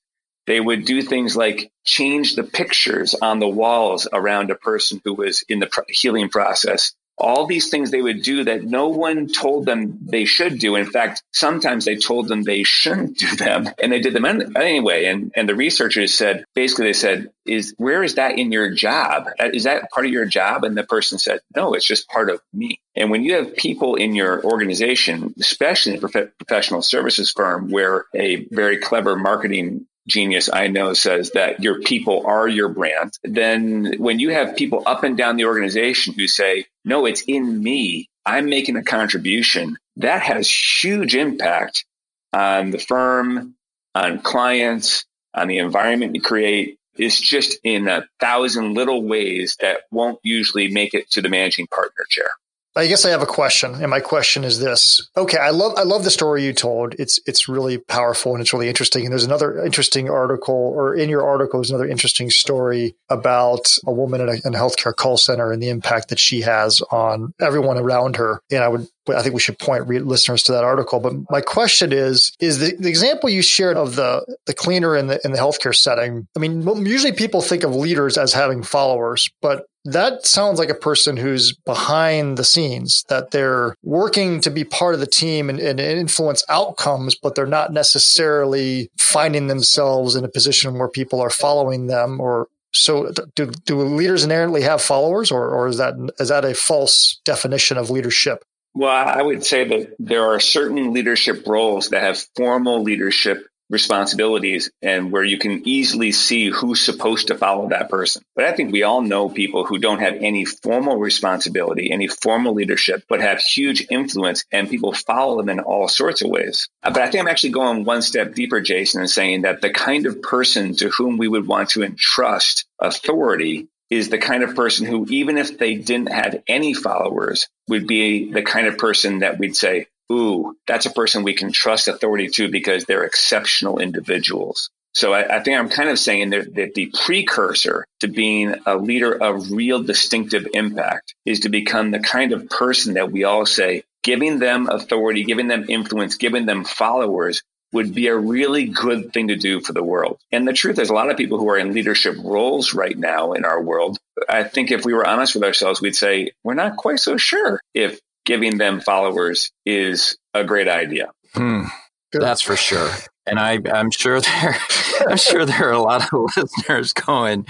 They 0.48 0.60
would 0.60 0.86
do 0.86 1.02
things 1.02 1.36
like 1.36 1.72
change 1.84 2.36
the 2.36 2.44
pictures 2.44 3.14
on 3.14 3.40
the 3.40 3.48
walls 3.48 4.08
around 4.12 4.52
a 4.52 4.56
person 4.56 5.02
who 5.04 5.14
was 5.14 5.44
in 5.48 5.60
the 5.60 5.70
healing 5.90 6.30
process. 6.30 6.94
All 7.18 7.46
these 7.46 7.70
things 7.70 7.92
they 7.92 8.02
would 8.02 8.24
do 8.24 8.46
that 8.46 8.64
no 8.64 8.88
one 8.88 9.28
told 9.28 9.68
them 9.68 10.00
they 10.02 10.26
should 10.26 10.58
do. 10.58 10.76
In 10.76 10.90
fact, 10.90 11.22
sometimes 11.32 11.86
they 11.86 11.98
told 11.98 12.28
them 12.28 12.42
they 12.42 12.64
shouldn't 12.64 13.20
do 13.20 13.36
them 13.36 13.70
and 13.80 13.92
they 13.92 14.00
did 14.00 14.14
them 14.14 14.26
anyway. 14.26 15.06
And, 15.06 15.32
and 15.36 15.48
the 15.48 15.54
researchers 15.54 16.16
said, 16.16 16.46
basically 16.56 16.86
they 16.86 16.94
said, 16.94 17.30
is 17.46 17.76
where 17.78 18.02
is 18.02 18.16
that 18.16 18.40
in 18.40 18.52
your 18.52 18.74
job? 18.74 19.28
Uh, 19.40 19.50
is 19.54 19.66
that 19.66 19.92
part 19.92 20.08
of 20.08 20.12
your 20.12 20.26
job? 20.26 20.64
And 20.64 20.76
the 20.76 20.84
person 20.84 21.20
said, 21.20 21.42
no, 21.56 21.74
it's 21.74 21.86
just 21.86 22.10
part 22.10 22.32
of 22.32 22.42
me. 22.54 22.82
And 22.96 23.12
when 23.12 23.24
you 23.24 23.36
have 23.36 23.56
people 23.56 23.96
in 23.96 24.16
your 24.16 24.44
organization, 24.44 25.36
especially 25.40 25.94
in 25.94 26.04
a 26.04 26.08
prof- 26.08 26.38
professional 26.40 26.82
services 26.82 27.32
firm 27.32 27.70
where 27.70 28.06
a 28.16 28.46
very 28.46 28.78
clever 28.78 29.16
marketing 29.16 29.86
genius 30.08 30.50
I 30.52 30.68
know 30.68 30.94
says 30.94 31.32
that 31.32 31.62
your 31.62 31.82
people 31.82 32.26
are 32.26 32.48
your 32.48 32.70
brand, 32.70 33.14
then 33.24 33.96
when 33.98 34.20
you 34.20 34.32
have 34.32 34.56
people 34.56 34.84
up 34.86 35.04
and 35.04 35.18
down 35.18 35.38
the 35.38 35.46
organization 35.46 36.14
who 36.14 36.28
say, 36.28 36.66
no, 36.84 37.06
it's 37.06 37.22
in 37.22 37.62
me, 37.62 38.10
I'm 38.26 38.50
making 38.50 38.76
a 38.76 38.84
contribution, 38.84 39.78
that 39.98 40.22
has 40.22 40.50
huge 40.50 41.16
impact 41.16 41.86
on 42.34 42.72
the 42.72 42.80
firm, 42.80 43.56
on 43.94 44.22
clients, 44.22 45.06
on 45.34 45.48
the 45.48 45.60
environment 45.60 46.16
you 46.16 46.22
create. 46.22 46.78
It's 46.96 47.20
just 47.20 47.58
in 47.64 47.88
a 47.88 48.06
thousand 48.20 48.74
little 48.74 49.04
ways 49.04 49.58
that 49.62 49.82
won't 49.92 50.20
usually 50.24 50.72
make 50.72 50.94
it 50.94 51.10
to 51.12 51.22
the 51.22 51.30
managing 51.30 51.68
partner 51.68 52.06
chair. 52.10 52.30
I 52.76 52.88
guess 52.88 53.04
I 53.04 53.10
have 53.10 53.22
a 53.22 53.26
question, 53.26 53.76
and 53.76 53.90
my 53.90 54.00
question 54.00 54.46
is 54.46 54.60
this: 54.60 55.10
Okay, 55.18 55.38
I 55.38 55.50
love 55.50 55.74
I 55.78 55.84
love 55.84 56.06
the 56.06 56.12
story 56.12 56.46
you 56.46 56.54
told. 56.54 56.96
It's 56.98 57.20
it's 57.26 57.50
really 57.50 57.78
powerful 57.78 58.34
and 58.34 58.42
it's 58.42 58.54
really 58.54 58.70
interesting. 58.70 59.04
And 59.04 59.12
there's 59.12 59.26
another 59.26 59.64
interesting 59.66 60.10
article, 60.10 60.56
or 60.56 60.96
in 60.96 61.10
your 61.10 61.28
article, 61.28 61.60
there's 61.60 61.70
another 61.70 61.90
interesting 61.90 62.30
story 62.30 62.96
about 63.10 63.78
a 63.86 63.92
woman 63.92 64.22
in 64.22 64.30
a, 64.30 64.48
in 64.48 64.56
a 64.56 64.58
healthcare 64.58 64.96
call 64.96 65.18
center 65.18 65.52
and 65.52 65.62
the 65.62 65.68
impact 65.68 66.10
that 66.10 66.20
she 66.20 66.42
has 66.42 66.82
on 66.92 67.34
everyone 67.42 67.78
around 67.78 68.16
her. 68.16 68.42
And 68.50 68.64
I 68.64 68.70
would 68.70 68.88
I 69.10 69.22
think 69.22 69.34
we 69.34 69.42
should 69.42 69.60
point 69.60 69.88
listeners 69.88 70.44
to 70.44 70.52
that 70.54 70.64
article. 70.64 71.02
But 71.02 71.14
my 71.30 71.42
question 71.42 71.92
is: 71.92 72.32
Is 72.40 72.60
the, 72.60 72.76
the 72.78 72.90
example 72.90 73.30
you 73.30 73.42
shared 73.42 73.76
of 73.76 73.96
the 73.96 74.24
the 74.46 74.54
cleaner 74.54 74.96
in 74.96 75.08
the 75.08 75.20
in 75.26 75.32
the 75.32 75.40
healthcare 75.40 75.76
setting? 75.76 76.28
I 76.38 76.40
mean, 76.40 76.86
usually 76.86 77.12
people 77.12 77.42
think 77.42 77.64
of 77.64 77.76
leaders 77.76 78.18
as 78.18 78.32
having 78.32 78.64
followers, 78.64 79.30
but 79.42 79.66
that 79.86 80.26
sounds 80.26 80.60
like 80.60 80.70
a 80.70 80.76
person 80.76 81.18
who's 81.18 81.54
behind 81.54 82.38
the 82.38 82.44
scenes, 82.44 83.04
that 83.10 83.32
they're 83.32 83.76
working 83.84 84.42
to 84.42 84.50
be 84.50 84.64
part 84.64 84.94
of 84.94 85.00
the 85.00 85.08
team 85.08 85.50
and, 85.50 85.60
and, 85.60 85.80
influence 85.80 86.44
outcomes, 86.50 87.16
but 87.16 87.36
they're 87.36 87.46
not 87.46 87.74
necessarily 87.74 88.90
finding 88.98 89.48
themselves 89.48 90.16
in 90.16 90.24
a 90.24 90.30
position 90.30 90.78
where 90.78 90.88
people 90.88 91.20
are 91.20 91.30
following 91.30 91.88
them 91.88 92.20
or 92.20 92.48
so 92.74 93.12
do, 93.36 93.48
do 93.66 93.82
leaders 93.82 94.24
inherently 94.24 94.62
have 94.62 94.82
followers 94.82 95.30
or, 95.30 95.50
or 95.50 95.68
is 95.68 95.78
that 95.78 95.94
is 96.20 96.30
that 96.30 96.46
a 96.46 96.54
false 96.54 97.20
definition 97.26 97.78
of 97.78 97.90
leadership? 97.90 98.46
Well, 98.74 98.90
I 98.90 99.22
would 99.22 99.44
say 99.44 99.68
that 99.68 99.96
there 100.00 100.24
are 100.28 100.40
certain 100.40 100.94
leadership 100.94 101.46
roles 101.46 101.90
that 101.90 102.02
have 102.02 102.24
formal 102.38 102.82
leadership 102.82 103.46
responsibilities 103.72 104.70
and 104.82 105.12
where 105.12 105.24
you 105.24 105.40
can 105.40 105.68
easily 105.68 106.12
see 106.12 106.50
who's 106.50 106.82
supposed 106.82 107.28
to 107.28 107.38
follow 107.38 107.70
that 107.70 107.90
person. 107.90 108.22
But 108.36 108.46
I 108.46 108.52
think 108.52 108.72
we 108.72 108.84
all 108.84 109.02
know 109.02 109.30
people 109.30 109.66
who 109.66 109.80
don't 109.80 110.02
have 110.02 110.16
any 110.16 110.46
formal 110.46 110.98
responsibility, 110.98 111.92
any 111.92 112.08
formal 112.08 112.54
leadership, 112.54 113.04
but 113.08 113.22
have 113.22 113.40
huge 113.40 113.88
influence 113.90 114.44
and 114.52 114.70
people 114.70 114.94
follow 114.94 115.38
them 115.38 115.50
in 115.50 115.62
all 115.62 115.88
sorts 115.88 116.22
of 116.22 116.30
ways. 116.30 116.68
But 116.84 117.00
I 117.00 117.10
think 117.10 117.22
I'm 117.22 117.30
actually 117.30 117.52
going 117.52 117.86
one 117.86 118.02
step 118.02 118.36
deeper, 118.36 118.62
Jason, 118.62 119.02
and 119.02 119.10
saying 119.10 119.44
that 119.44 119.62
the 119.62 119.72
kind 119.72 120.06
of 120.06 120.22
person 120.22 120.76
to 120.76 120.90
whom 120.90 121.18
we 121.18 121.28
would 121.28 121.48
want 121.48 121.70
to 121.72 121.84
entrust 121.84 122.66
authority 122.80 123.70
is 123.90 124.08
the 124.10 124.18
kind 124.18 124.42
of 124.42 124.56
person 124.56 124.86
who, 124.86 125.06
even 125.10 125.38
if 125.38 125.58
they 125.58 125.76
didn't 125.76 126.12
have 126.12 126.42
any 126.48 126.74
followers, 126.74 127.48
would 127.68 127.86
be 127.88 128.32
the 128.32 128.42
kind 128.42 128.68
of 128.68 128.78
person 128.78 129.20
that 129.20 129.38
we'd 129.38 129.56
say, 129.56 129.86
ooh, 130.12 130.56
that's 130.68 130.86
a 130.86 130.92
person 130.92 131.24
we 131.24 131.34
can 131.34 131.52
trust 131.52 131.88
authority 131.88 132.28
to 132.28 132.52
because 132.52 132.86
they're 132.86 133.06
exceptional 133.06 133.80
individuals. 133.80 134.70
So 134.94 135.14
I, 135.14 135.38
I 135.38 135.40
think 135.42 135.58
I'm 135.58 135.70
kind 135.70 135.90
of 135.90 135.98
saying 135.98 136.32
that, 136.32 136.54
that 136.56 136.74
the 136.74 136.92
precursor 137.06 137.86
to 138.02 138.08
being 138.08 138.56
a 138.66 138.76
leader 138.76 139.14
of 139.14 139.52
real 139.52 139.82
distinctive 139.82 140.48
impact 140.54 141.16
is 141.26 141.42
to 141.42 141.50
become 141.50 141.92
the 141.92 142.00
kind 142.00 142.34
of 142.34 142.50
person 142.50 142.96
that 142.96 143.12
we 143.12 143.24
all 143.24 143.46
say, 143.46 143.84
giving 144.04 144.40
them 144.40 144.68
authority, 144.68 145.24
giving 145.24 145.48
them 145.48 145.66
influence, 145.70 146.16
giving 146.16 146.46
them 146.46 146.66
followers 146.66 147.42
would 147.74 147.96
be 147.96 148.08
a 148.08 148.18
really 148.18 148.66
good 148.66 149.14
thing 149.14 149.30
to 149.30 149.38
do 149.38 149.62
for 149.62 149.72
the 149.72 149.84
world. 149.84 150.20
And 150.30 150.46
the 150.46 150.52
truth 150.52 150.78
is, 150.78 150.90
a 150.90 150.94
lot 150.94 151.10
of 151.10 151.16
people 151.16 151.38
who 151.38 151.50
are 151.50 151.58
in 151.58 151.74
leadership 151.74 152.18
roles 152.22 152.74
right 152.74 152.98
now 152.98 153.32
in 153.32 153.46
our 153.46 153.62
world, 153.62 153.98
I 154.28 154.44
think 154.44 154.72
if 154.72 154.84
we 154.84 154.94
were 154.94 155.08
honest 155.08 155.36
with 155.36 155.46
ourselves, 155.46 155.80
we'd 155.80 155.96
say, 155.96 156.32
we're 156.44 156.54
not 156.54 156.76
quite 156.76 157.00
so 157.00 157.16
sure 157.16 157.62
if 157.74 158.02
giving 158.26 158.58
them 158.58 158.80
followers 158.80 159.52
is 159.66 160.18
a 160.34 160.44
great 160.44 160.68
idea. 160.68 161.12
Hmm. 161.34 161.64
That's 162.12 162.42
for 162.42 162.56
sure. 162.56 162.92
And 163.26 163.40
I, 163.40 163.60
I'm 163.74 163.92
sure 163.92 164.20
there, 164.20 164.58
I'm 165.08 165.18
sure 165.18 165.46
there 165.46 165.70
are 165.70 165.74
a 165.74 165.82
lot 165.82 166.12
of 166.12 166.30
listeners 166.36 166.94
going, 166.94 167.46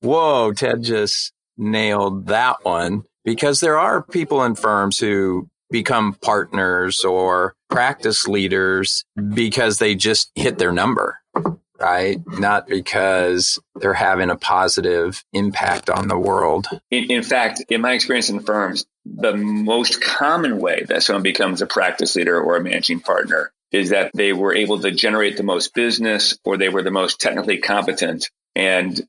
"Whoa, 0.00 0.52
Ted 0.52 0.82
just 0.82 1.32
nailed 1.56 2.26
that 2.28 2.64
one." 2.64 3.04
Because 3.24 3.60
there 3.60 3.78
are 3.78 4.02
people 4.02 4.44
in 4.44 4.54
firms 4.54 4.98
who 4.98 5.48
become 5.70 6.12
partners 6.14 7.00
or 7.04 7.54
practice 7.70 8.28
leaders 8.28 9.04
because 9.32 9.78
they 9.78 9.94
just 9.94 10.30
hit 10.34 10.58
their 10.58 10.72
number. 10.72 11.18
Right? 11.80 12.20
Not 12.26 12.66
because 12.66 13.58
they're 13.74 13.94
having 13.94 14.30
a 14.30 14.36
positive 14.36 15.24
impact 15.32 15.90
on 15.90 16.08
the 16.08 16.18
world. 16.18 16.66
In, 16.90 17.10
in, 17.10 17.22
fact, 17.22 17.64
in 17.68 17.80
my 17.80 17.92
experience 17.92 18.30
in 18.30 18.40
firms, 18.40 18.86
the 19.04 19.36
most 19.36 20.00
common 20.00 20.58
way 20.58 20.84
that 20.88 21.02
someone 21.02 21.22
becomes 21.22 21.62
a 21.62 21.66
practice 21.66 22.16
leader 22.16 22.40
or 22.40 22.56
a 22.56 22.62
managing 22.62 23.00
partner 23.00 23.52
is 23.72 23.90
that 23.90 24.12
they 24.14 24.32
were 24.32 24.54
able 24.54 24.78
to 24.80 24.90
generate 24.92 25.36
the 25.36 25.42
most 25.42 25.74
business 25.74 26.38
or 26.44 26.56
they 26.56 26.68
were 26.68 26.82
the 26.82 26.90
most 26.90 27.20
technically 27.20 27.58
competent. 27.58 28.30
And 28.54 29.06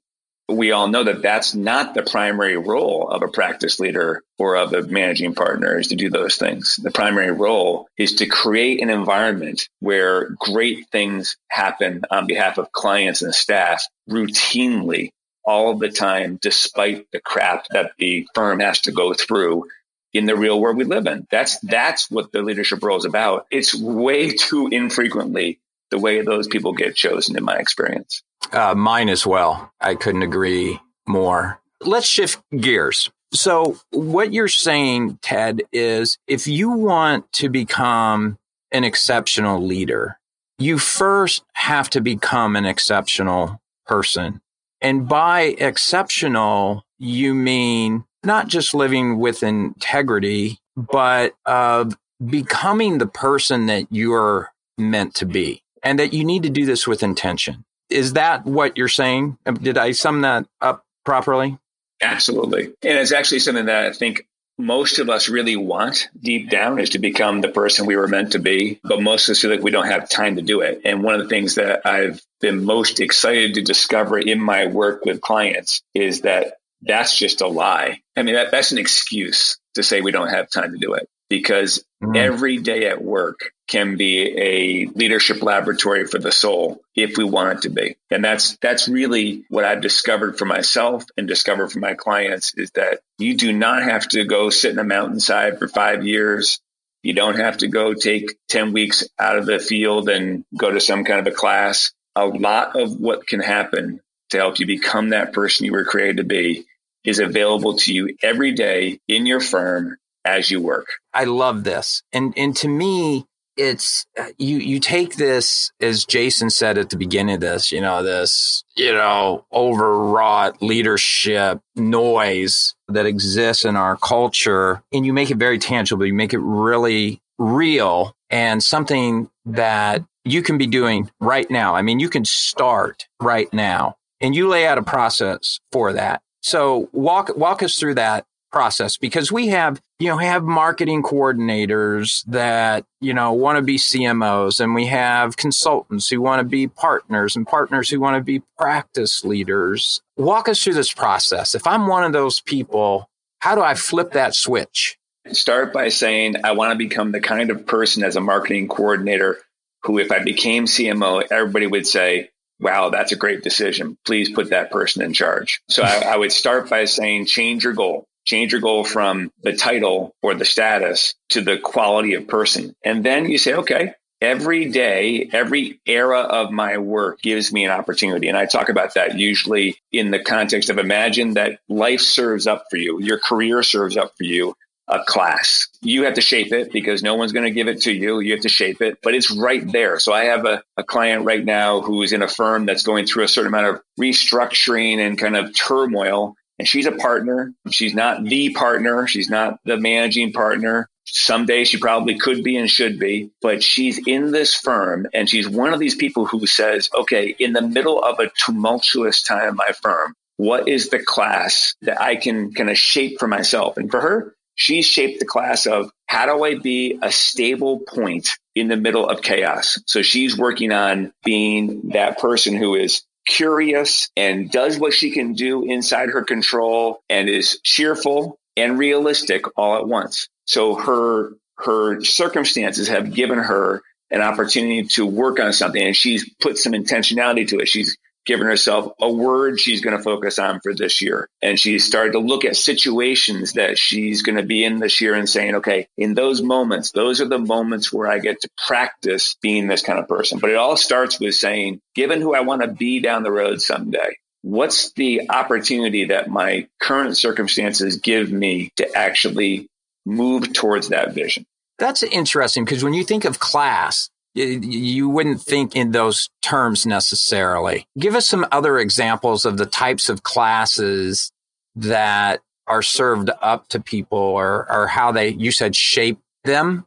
we 0.47 0.71
all 0.71 0.87
know 0.87 1.03
that 1.03 1.21
that's 1.21 1.55
not 1.55 1.93
the 1.93 2.03
primary 2.03 2.57
role 2.57 3.09
of 3.09 3.23
a 3.23 3.27
practice 3.27 3.79
leader 3.79 4.23
or 4.37 4.55
of 4.55 4.73
a 4.73 4.83
managing 4.83 5.33
partner 5.33 5.79
is 5.79 5.87
to 5.87 5.95
do 5.95 6.09
those 6.09 6.35
things. 6.35 6.75
The 6.75 6.91
primary 6.91 7.31
role 7.31 7.87
is 7.97 8.15
to 8.15 8.27
create 8.27 8.81
an 8.81 8.89
environment 8.89 9.67
where 9.79 10.29
great 10.39 10.87
things 10.91 11.37
happen 11.49 12.03
on 12.11 12.27
behalf 12.27 12.57
of 12.57 12.71
clients 12.71 13.23
and 13.23 13.33
staff 13.33 13.87
routinely 14.09 15.09
all 15.43 15.75
the 15.75 15.89
time, 15.89 16.37
despite 16.41 17.09
the 17.11 17.19
crap 17.19 17.65
that 17.69 17.91
the 17.97 18.27
firm 18.35 18.59
has 18.59 18.81
to 18.81 18.91
go 18.91 19.13
through 19.13 19.65
in 20.13 20.25
the 20.25 20.35
real 20.35 20.59
world 20.59 20.77
we 20.77 20.85
live 20.85 21.07
in. 21.07 21.27
That's, 21.29 21.59
that's 21.59 22.09
what 22.09 22.31
the 22.31 22.41
leadership 22.41 22.83
role 22.83 22.97
is 22.97 23.05
about. 23.05 23.47
It's 23.51 23.75
way 23.75 24.31
too 24.31 24.67
infrequently 24.71 25.59
the 25.91 25.99
way 25.99 26.21
those 26.21 26.47
people 26.47 26.73
get 26.73 26.95
chosen 26.95 27.37
in 27.37 27.43
my 27.43 27.57
experience. 27.57 28.23
Uh, 28.51 28.75
mine 28.75 29.09
as 29.09 29.25
well. 29.25 29.71
I 29.81 29.95
couldn't 29.95 30.23
agree 30.23 30.79
more. 31.07 31.59
Let's 31.81 32.07
shift 32.07 32.41
gears. 32.55 33.09
So, 33.33 33.77
what 33.91 34.33
you're 34.33 34.47
saying, 34.47 35.19
Ted, 35.21 35.61
is 35.73 36.17
if 36.27 36.47
you 36.47 36.71
want 36.71 37.31
to 37.33 37.49
become 37.49 38.37
an 38.71 38.83
exceptional 38.83 39.61
leader, 39.65 40.19
you 40.57 40.77
first 40.77 41.43
have 41.53 41.89
to 41.91 42.01
become 42.01 42.55
an 42.55 42.65
exceptional 42.65 43.59
person. 43.85 44.41
And 44.79 45.07
by 45.07 45.55
exceptional, 45.57 46.85
you 46.97 47.33
mean 47.33 48.05
not 48.23 48.47
just 48.47 48.73
living 48.73 49.17
with 49.17 49.43
integrity, 49.43 50.59
but 50.75 51.33
of 51.45 51.97
becoming 52.25 52.97
the 52.97 53.07
person 53.07 53.65
that 53.65 53.87
you're 53.89 54.49
meant 54.77 55.15
to 55.15 55.25
be 55.25 55.61
and 55.85 55.99
that 55.99 56.13
you 56.13 56.25
need 56.25 56.43
to 56.43 56.49
do 56.49 56.65
this 56.65 56.85
with 56.85 57.03
intention. 57.03 57.63
Is 57.89 58.13
that 58.13 58.45
what 58.45 58.75
you're 58.75 58.87
saying? 58.87 59.37
Did 59.61 59.77
I 59.77 59.91
sum 59.91 60.21
that 60.21 60.47
up 60.59 60.83
properly? 61.05 61.57
Absolutely. 62.01 62.65
And 62.65 62.97
it's 62.97 63.13
actually 63.13 63.39
something 63.39 63.67
that 63.67 63.85
I 63.85 63.93
think 63.93 64.27
most 64.57 64.99
of 64.99 65.09
us 65.09 65.29
really 65.29 65.55
want 65.55 66.09
deep 66.19 66.49
down 66.49 66.79
is 66.79 66.91
to 66.91 66.99
become 66.99 67.41
the 67.41 67.49
person 67.49 67.85
we 67.85 67.95
were 67.95 68.07
meant 68.07 68.31
to 68.31 68.39
be, 68.39 68.79
but 68.83 69.01
most 69.01 69.27
of 69.27 69.33
us 69.33 69.41
feel 69.41 69.51
like 69.51 69.61
we 69.61 69.71
don't 69.71 69.87
have 69.87 70.09
time 70.09 70.37
to 70.37 70.41
do 70.41 70.61
it. 70.61 70.81
And 70.85 71.03
one 71.03 71.15
of 71.15 71.21
the 71.21 71.27
things 71.27 71.55
that 71.55 71.85
I've 71.85 72.21
been 72.41 72.65
most 72.65 72.99
excited 72.99 73.53
to 73.53 73.61
discover 73.61 74.17
in 74.17 74.41
my 74.41 74.67
work 74.67 75.05
with 75.05 75.21
clients 75.21 75.81
is 75.93 76.21
that 76.21 76.57
that's 76.81 77.15
just 77.15 77.41
a 77.41 77.47
lie. 77.47 78.01
I 78.15 78.23
mean, 78.23 78.35
that, 78.35 78.51
that's 78.51 78.71
an 78.71 78.77
excuse 78.77 79.57
to 79.75 79.83
say 79.83 80.01
we 80.01 80.11
don't 80.11 80.29
have 80.29 80.49
time 80.49 80.71
to 80.71 80.77
do 80.77 80.93
it 80.93 81.07
because 81.29 81.83
mm. 82.01 82.15
every 82.15 82.57
day 82.57 82.87
at 82.87 83.01
work 83.03 83.51
can 83.67 83.97
be 83.97 84.21
a 84.37 84.85
leadership 84.93 85.41
laboratory 85.41 86.05
for 86.05 86.19
the 86.19 86.31
soul 86.31 86.81
if 86.95 87.17
we 87.17 87.23
want 87.23 87.57
it 87.57 87.61
to 87.63 87.69
be. 87.69 87.95
And 88.11 88.23
that's 88.23 88.57
that's 88.57 88.87
really 88.87 89.45
what 89.49 89.65
I've 89.65 89.81
discovered 89.81 90.37
for 90.37 90.45
myself 90.45 91.05
and 91.17 91.27
discovered 91.27 91.71
for 91.71 91.79
my 91.79 91.95
clients 91.95 92.53
is 92.55 92.71
that 92.71 92.99
you 93.17 93.35
do 93.35 93.51
not 93.51 93.83
have 93.83 94.07
to 94.09 94.23
go 94.25 94.49
sit 94.49 94.71
in 94.71 94.79
a 94.79 94.83
mountainside 94.83 95.59
for 95.59 95.67
5 95.67 96.05
years. 96.05 96.59
You 97.01 97.13
don't 97.13 97.37
have 97.37 97.57
to 97.57 97.67
go 97.67 97.93
take 97.93 98.35
10 98.49 98.73
weeks 98.73 99.07
out 99.19 99.37
of 99.37 99.45
the 99.45 99.59
field 99.59 100.09
and 100.09 100.43
go 100.57 100.71
to 100.71 100.79
some 100.79 101.03
kind 101.03 101.19
of 101.19 101.31
a 101.31 101.35
class. 101.35 101.91
A 102.15 102.25
lot 102.25 102.79
of 102.79 102.97
what 102.99 103.27
can 103.27 103.39
happen 103.39 103.99
to 104.29 104.37
help 104.37 104.59
you 104.59 104.65
become 104.65 105.09
that 105.09 105.33
person 105.33 105.65
you 105.65 105.71
were 105.71 105.85
created 105.85 106.17
to 106.17 106.23
be 106.23 106.65
is 107.03 107.19
available 107.19 107.77
to 107.77 107.93
you 107.93 108.15
every 108.23 108.53
day 108.53 108.99
in 109.07 109.25
your 109.25 109.39
firm 109.39 109.97
as 110.23 110.49
you 110.49 110.59
work. 110.59 110.87
I 111.13 111.25
love 111.25 111.63
this. 111.63 112.01
And 112.11 112.33
and 112.35 112.55
to 112.57 112.67
me 112.67 113.25
it's 113.57 114.05
uh, 114.19 114.27
you 114.37 114.57
you 114.57 114.79
take 114.79 115.15
this 115.15 115.71
as 115.79 116.05
Jason 116.05 116.49
said 116.49 116.77
at 116.77 116.89
the 116.89 116.97
beginning 116.97 117.35
of 117.35 117.41
this, 117.41 117.71
you 117.71 117.81
know, 117.81 118.03
this, 118.03 118.63
you 118.75 118.91
know, 118.91 119.45
overwrought 119.53 120.61
leadership 120.61 121.61
noise 121.75 122.75
that 122.87 123.05
exists 123.05 123.65
in 123.65 123.75
our 123.75 123.97
culture 123.97 124.83
and 124.91 125.05
you 125.05 125.13
make 125.13 125.31
it 125.31 125.37
very 125.37 125.59
tangible, 125.59 126.05
you 126.05 126.13
make 126.13 126.33
it 126.33 126.39
really 126.39 127.21
real 127.37 128.15
and 128.29 128.63
something 128.63 129.29
that 129.45 130.03
you 130.23 130.41
can 130.41 130.57
be 130.57 130.67
doing 130.67 131.09
right 131.19 131.49
now. 131.49 131.75
I 131.75 131.81
mean, 131.81 131.99
you 131.99 132.09
can 132.09 132.25
start 132.25 133.07
right 133.21 133.51
now 133.53 133.97
and 134.19 134.35
you 134.35 134.47
lay 134.47 134.65
out 134.65 134.77
a 134.77 134.83
process 134.83 135.59
for 135.71 135.93
that. 135.93 136.21
So 136.41 136.89
walk 136.91 137.35
walk 137.35 137.63
us 137.63 137.77
through 137.77 137.95
that 137.95 138.25
process 138.51 138.97
because 138.97 139.31
we 139.31 139.47
have, 139.47 139.81
you 139.99 140.07
know, 140.07 140.17
have 140.17 140.43
marketing 140.43 141.03
coordinators 141.03 142.23
that, 142.25 142.85
you 143.01 143.13
know, 143.13 143.33
want 143.33 143.57
to 143.57 143.61
be 143.61 143.77
CMOs 143.77 144.59
and 144.59 144.73
we 144.73 144.85
have 144.87 145.37
consultants 145.37 146.09
who 146.09 146.21
want 146.21 146.39
to 146.39 146.47
be 146.47 146.67
partners 146.67 147.35
and 147.35 147.45
partners 147.45 147.89
who 147.89 147.99
want 147.99 148.17
to 148.17 148.23
be 148.23 148.41
practice 148.57 149.23
leaders. 149.23 150.01
Walk 150.17 150.47
us 150.47 150.63
through 150.63 150.75
this 150.75 150.93
process. 150.93 151.55
If 151.55 151.67
I'm 151.67 151.87
one 151.87 152.03
of 152.03 152.13
those 152.13 152.39
people, 152.41 153.09
how 153.39 153.55
do 153.55 153.61
I 153.61 153.73
flip 153.73 154.13
that 154.13 154.35
switch? 154.35 154.97
Start 155.31 155.73
by 155.73 155.89
saying, 155.89 156.35
I 156.43 156.51
want 156.51 156.71
to 156.71 156.77
become 156.77 157.11
the 157.11 157.19
kind 157.19 157.49
of 157.49 157.65
person 157.65 158.03
as 158.03 158.15
a 158.15 158.21
marketing 158.21 158.67
coordinator 158.67 159.39
who, 159.83 159.99
if 159.99 160.11
I 160.11 160.23
became 160.23 160.65
CMO, 160.65 161.23
everybody 161.29 161.67
would 161.67 161.87
say, 161.87 162.29
wow, 162.59 162.89
that's 162.89 163.11
a 163.11 163.17
great 163.17 163.43
decision. 163.43 163.97
Please 164.05 164.29
put 164.29 164.51
that 164.51 164.71
person 164.71 165.01
in 165.01 165.13
charge. 165.13 165.61
So 165.69 165.83
I, 165.83 166.13
I, 166.13 166.17
would 166.17 166.31
start 166.31 166.69
by 166.69 166.85
saying, 166.85 167.25
change 167.25 167.63
your 167.63 167.73
goal 167.73 168.07
change 168.25 168.51
your 168.51 168.61
goal 168.61 168.83
from 168.83 169.31
the 169.43 169.53
title 169.53 170.15
or 170.21 170.33
the 170.33 170.45
status 170.45 171.15
to 171.29 171.41
the 171.41 171.57
quality 171.57 172.15
of 172.15 172.27
person. 172.27 172.75
And 172.83 173.03
then 173.03 173.29
you 173.29 173.37
say, 173.37 173.53
okay, 173.53 173.93
every 174.21 174.71
day, 174.71 175.29
every 175.31 175.79
era 175.85 176.21
of 176.21 176.51
my 176.51 176.77
work 176.77 177.21
gives 177.21 177.53
me 177.53 177.65
an 177.65 177.71
opportunity. 177.71 178.27
And 178.27 178.37
I 178.37 178.45
talk 178.45 178.69
about 178.69 178.95
that 178.95 179.17
usually 179.17 179.77
in 179.91 180.11
the 180.11 180.19
context 180.19 180.69
of 180.69 180.77
imagine 180.77 181.35
that 181.35 181.59
life 181.69 182.01
serves 182.01 182.47
up 182.47 182.65
for 182.69 182.77
you, 182.77 182.99
your 183.01 183.19
career 183.19 183.63
serves 183.63 183.97
up 183.97 184.13
for 184.17 184.23
you 184.23 184.55
a 184.87 185.03
class. 185.03 185.67
You 185.81 186.03
have 186.03 186.13
to 186.15 186.21
shape 186.21 186.53
it 186.53 186.71
because 186.71 187.01
no 187.01 187.15
one's 187.15 187.31
going 187.31 187.45
to 187.45 187.51
give 187.51 187.67
it 187.67 187.81
to 187.83 187.91
you. 187.91 188.19
You 188.19 188.33
have 188.33 188.41
to 188.41 188.49
shape 188.49 188.81
it, 188.81 188.99
but 189.01 189.15
it's 189.15 189.31
right 189.31 189.63
there. 189.71 189.99
So 189.99 190.13
I 190.13 190.25
have 190.25 190.45
a, 190.45 190.63
a 190.77 190.83
client 190.83 191.25
right 191.25 191.43
now 191.43 191.81
who 191.81 192.03
is 192.03 192.13
in 192.13 192.21
a 192.21 192.27
firm 192.27 192.65
that's 192.65 192.83
going 192.83 193.07
through 193.07 193.23
a 193.23 193.27
certain 193.27 193.47
amount 193.47 193.75
of 193.75 193.81
restructuring 193.99 194.97
and 194.99 195.17
kind 195.17 195.35
of 195.35 195.55
turmoil 195.57 196.35
and 196.57 196.67
she's 196.67 196.85
a 196.85 196.91
partner. 196.91 197.53
She's 197.69 197.93
not 197.93 198.23
the 198.23 198.51
partner. 198.51 199.07
She's 199.07 199.29
not 199.29 199.59
the 199.65 199.77
managing 199.77 200.33
partner. 200.33 200.89
Someday 201.05 201.65
she 201.65 201.77
probably 201.77 202.17
could 202.17 202.43
be 202.43 202.57
and 202.57 202.69
should 202.69 202.97
be, 202.99 203.31
but 203.41 203.61
she's 203.61 203.99
in 204.07 204.31
this 204.31 204.55
firm 204.55 205.07
and 205.13 205.29
she's 205.29 205.47
one 205.47 205.73
of 205.73 205.79
these 205.79 205.95
people 205.95 206.25
who 206.25 206.47
says, 206.47 206.89
okay, 206.97 207.35
in 207.37 207.53
the 207.53 207.61
middle 207.61 208.01
of 208.01 208.19
a 208.19 208.31
tumultuous 208.43 209.21
time 209.21 209.49
in 209.49 209.55
my 209.55 209.71
firm, 209.81 210.13
what 210.37 210.67
is 210.67 210.89
the 210.89 210.99
class 210.99 211.75
that 211.83 212.01
I 212.01 212.15
can 212.15 212.53
kind 212.53 212.69
of 212.69 212.77
shape 212.77 213.19
for 213.19 213.27
myself? 213.27 213.77
And 213.77 213.91
for 213.91 214.01
her, 214.01 214.35
she's 214.55 214.85
shaped 214.85 215.19
the 215.19 215.25
class 215.25 215.67
of 215.67 215.91
how 216.07 216.25
do 216.25 216.43
I 216.43 216.55
be 216.55 216.99
a 217.01 217.11
stable 217.11 217.79
point 217.79 218.29
in 218.55 218.67
the 218.67 218.77
middle 218.77 219.07
of 219.07 219.21
chaos? 219.21 219.79
So 219.85 220.01
she's 220.01 220.37
working 220.37 220.71
on 220.71 221.13
being 221.23 221.89
that 221.93 222.19
person 222.19 222.55
who 222.55 222.75
is 222.75 223.03
curious 223.25 224.09
and 224.15 224.51
does 224.51 224.77
what 224.77 224.93
she 224.93 225.11
can 225.11 225.33
do 225.33 225.65
inside 225.65 226.09
her 226.09 226.23
control 226.23 227.01
and 227.09 227.29
is 227.29 227.59
cheerful 227.63 228.37
and 228.55 228.77
realistic 228.77 229.45
all 229.57 229.77
at 229.77 229.87
once. 229.87 230.29
So 230.45 230.75
her 230.75 231.31
her 231.57 232.03
circumstances 232.03 232.89
have 232.89 233.13
given 233.13 233.37
her 233.37 233.81
an 234.11 234.21
opportunity 234.21 234.83
to 234.83 235.05
work 235.05 235.39
on 235.39 235.53
something 235.53 235.81
and 235.81 235.95
she's 235.95 236.29
put 236.41 236.57
some 236.57 236.73
intentionality 236.73 237.47
to 237.47 237.59
it. 237.59 237.67
She's 237.67 237.97
given 238.25 238.47
herself 238.47 238.91
a 238.99 239.11
word 239.11 239.59
she's 239.59 239.81
going 239.81 239.95
to 239.95 240.03
focus 240.03 240.39
on 240.39 240.59
for 240.61 240.73
this 240.73 241.01
year. 241.01 241.29
And 241.41 241.59
she's 241.59 241.85
started 241.85 242.13
to 242.13 242.19
look 242.19 242.45
at 242.45 242.55
situations 242.55 243.53
that 243.53 243.77
she's 243.77 244.21
going 244.21 244.37
to 244.37 244.43
be 244.43 244.63
in 244.63 244.79
this 244.79 244.99
year 245.01 245.13
and 245.13 245.29
saying, 245.29 245.55
okay, 245.55 245.87
in 245.97 246.13
those 246.13 246.41
moments, 246.41 246.91
those 246.91 247.21
are 247.21 247.27
the 247.27 247.39
moments 247.39 247.93
where 247.93 248.09
I 248.09 248.19
get 248.19 248.41
to 248.41 248.49
practice 248.67 249.35
being 249.41 249.67
this 249.67 249.83
kind 249.83 249.99
of 249.99 250.07
person. 250.07 250.39
But 250.39 250.49
it 250.49 250.55
all 250.55 250.77
starts 250.77 251.19
with 251.19 251.35
saying, 251.35 251.81
given 251.93 252.21
who 252.21 252.35
I 252.35 252.41
want 252.41 252.61
to 252.61 252.67
be 252.67 252.99
down 252.99 253.23
the 253.23 253.31
road 253.31 253.61
someday, 253.61 254.17
what's 254.41 254.91
the 254.93 255.29
opportunity 255.29 256.05
that 256.05 256.29
my 256.29 256.67
current 256.79 257.17
circumstances 257.17 257.97
give 257.97 258.31
me 258.31 258.71
to 258.77 258.95
actually 258.95 259.67
move 260.05 260.53
towards 260.53 260.89
that 260.89 261.13
vision? 261.13 261.45
That's 261.77 262.03
interesting 262.03 262.63
because 262.63 262.83
when 262.83 262.93
you 262.93 263.03
think 263.03 263.25
of 263.25 263.39
class, 263.39 264.09
you 264.35 265.09
wouldn't 265.09 265.41
think 265.41 265.75
in 265.75 265.91
those 265.91 266.29
terms 266.41 266.85
necessarily. 266.85 267.87
Give 267.97 268.15
us 268.15 268.27
some 268.27 268.45
other 268.51 268.77
examples 268.77 269.45
of 269.45 269.57
the 269.57 269.65
types 269.65 270.09
of 270.09 270.23
classes 270.23 271.31
that 271.75 272.41
are 272.67 272.81
served 272.81 273.29
up 273.41 273.67
to 273.69 273.79
people 273.79 274.19
or, 274.19 274.71
or 274.71 274.87
how 274.87 275.11
they, 275.11 275.29
you 275.29 275.51
said 275.51 275.75
shape 275.75 276.19
them. 276.43 276.85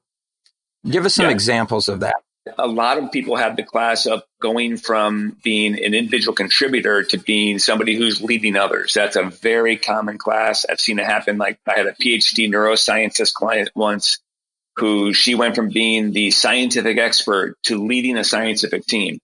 Give 0.88 1.06
us 1.06 1.14
some 1.14 1.26
yeah. 1.26 1.32
examples 1.32 1.88
of 1.88 2.00
that. 2.00 2.16
a 2.58 2.66
lot 2.66 2.98
of 2.98 3.12
people 3.12 3.36
have 3.36 3.56
the 3.56 3.62
class 3.62 4.06
of 4.06 4.22
going 4.40 4.76
from 4.76 5.36
being 5.42 5.74
an 5.82 5.94
individual 5.94 6.34
contributor 6.34 7.02
to 7.04 7.18
being 7.18 7.58
somebody 7.58 7.94
who's 7.96 8.22
leading 8.22 8.56
others. 8.56 8.94
That's 8.94 9.16
a 9.16 9.24
very 9.24 9.76
common 9.76 10.18
class. 10.18 10.66
I've 10.68 10.80
seen 10.80 10.98
it 10.98 11.06
happen. 11.06 11.38
Like 11.38 11.58
I 11.66 11.74
had 11.76 11.86
a 11.86 11.92
PhD 11.92 12.50
neuroscientist 12.50 13.34
client 13.34 13.70
once 13.74 14.18
who 14.78 15.12
she 15.12 15.34
went 15.34 15.54
from 15.54 15.70
being 15.70 16.12
the 16.12 16.30
scientific 16.30 16.98
expert 16.98 17.56
to 17.64 17.84
leading 17.84 18.16
a 18.16 18.24
scientific 18.24 18.84
team. 18.86 19.18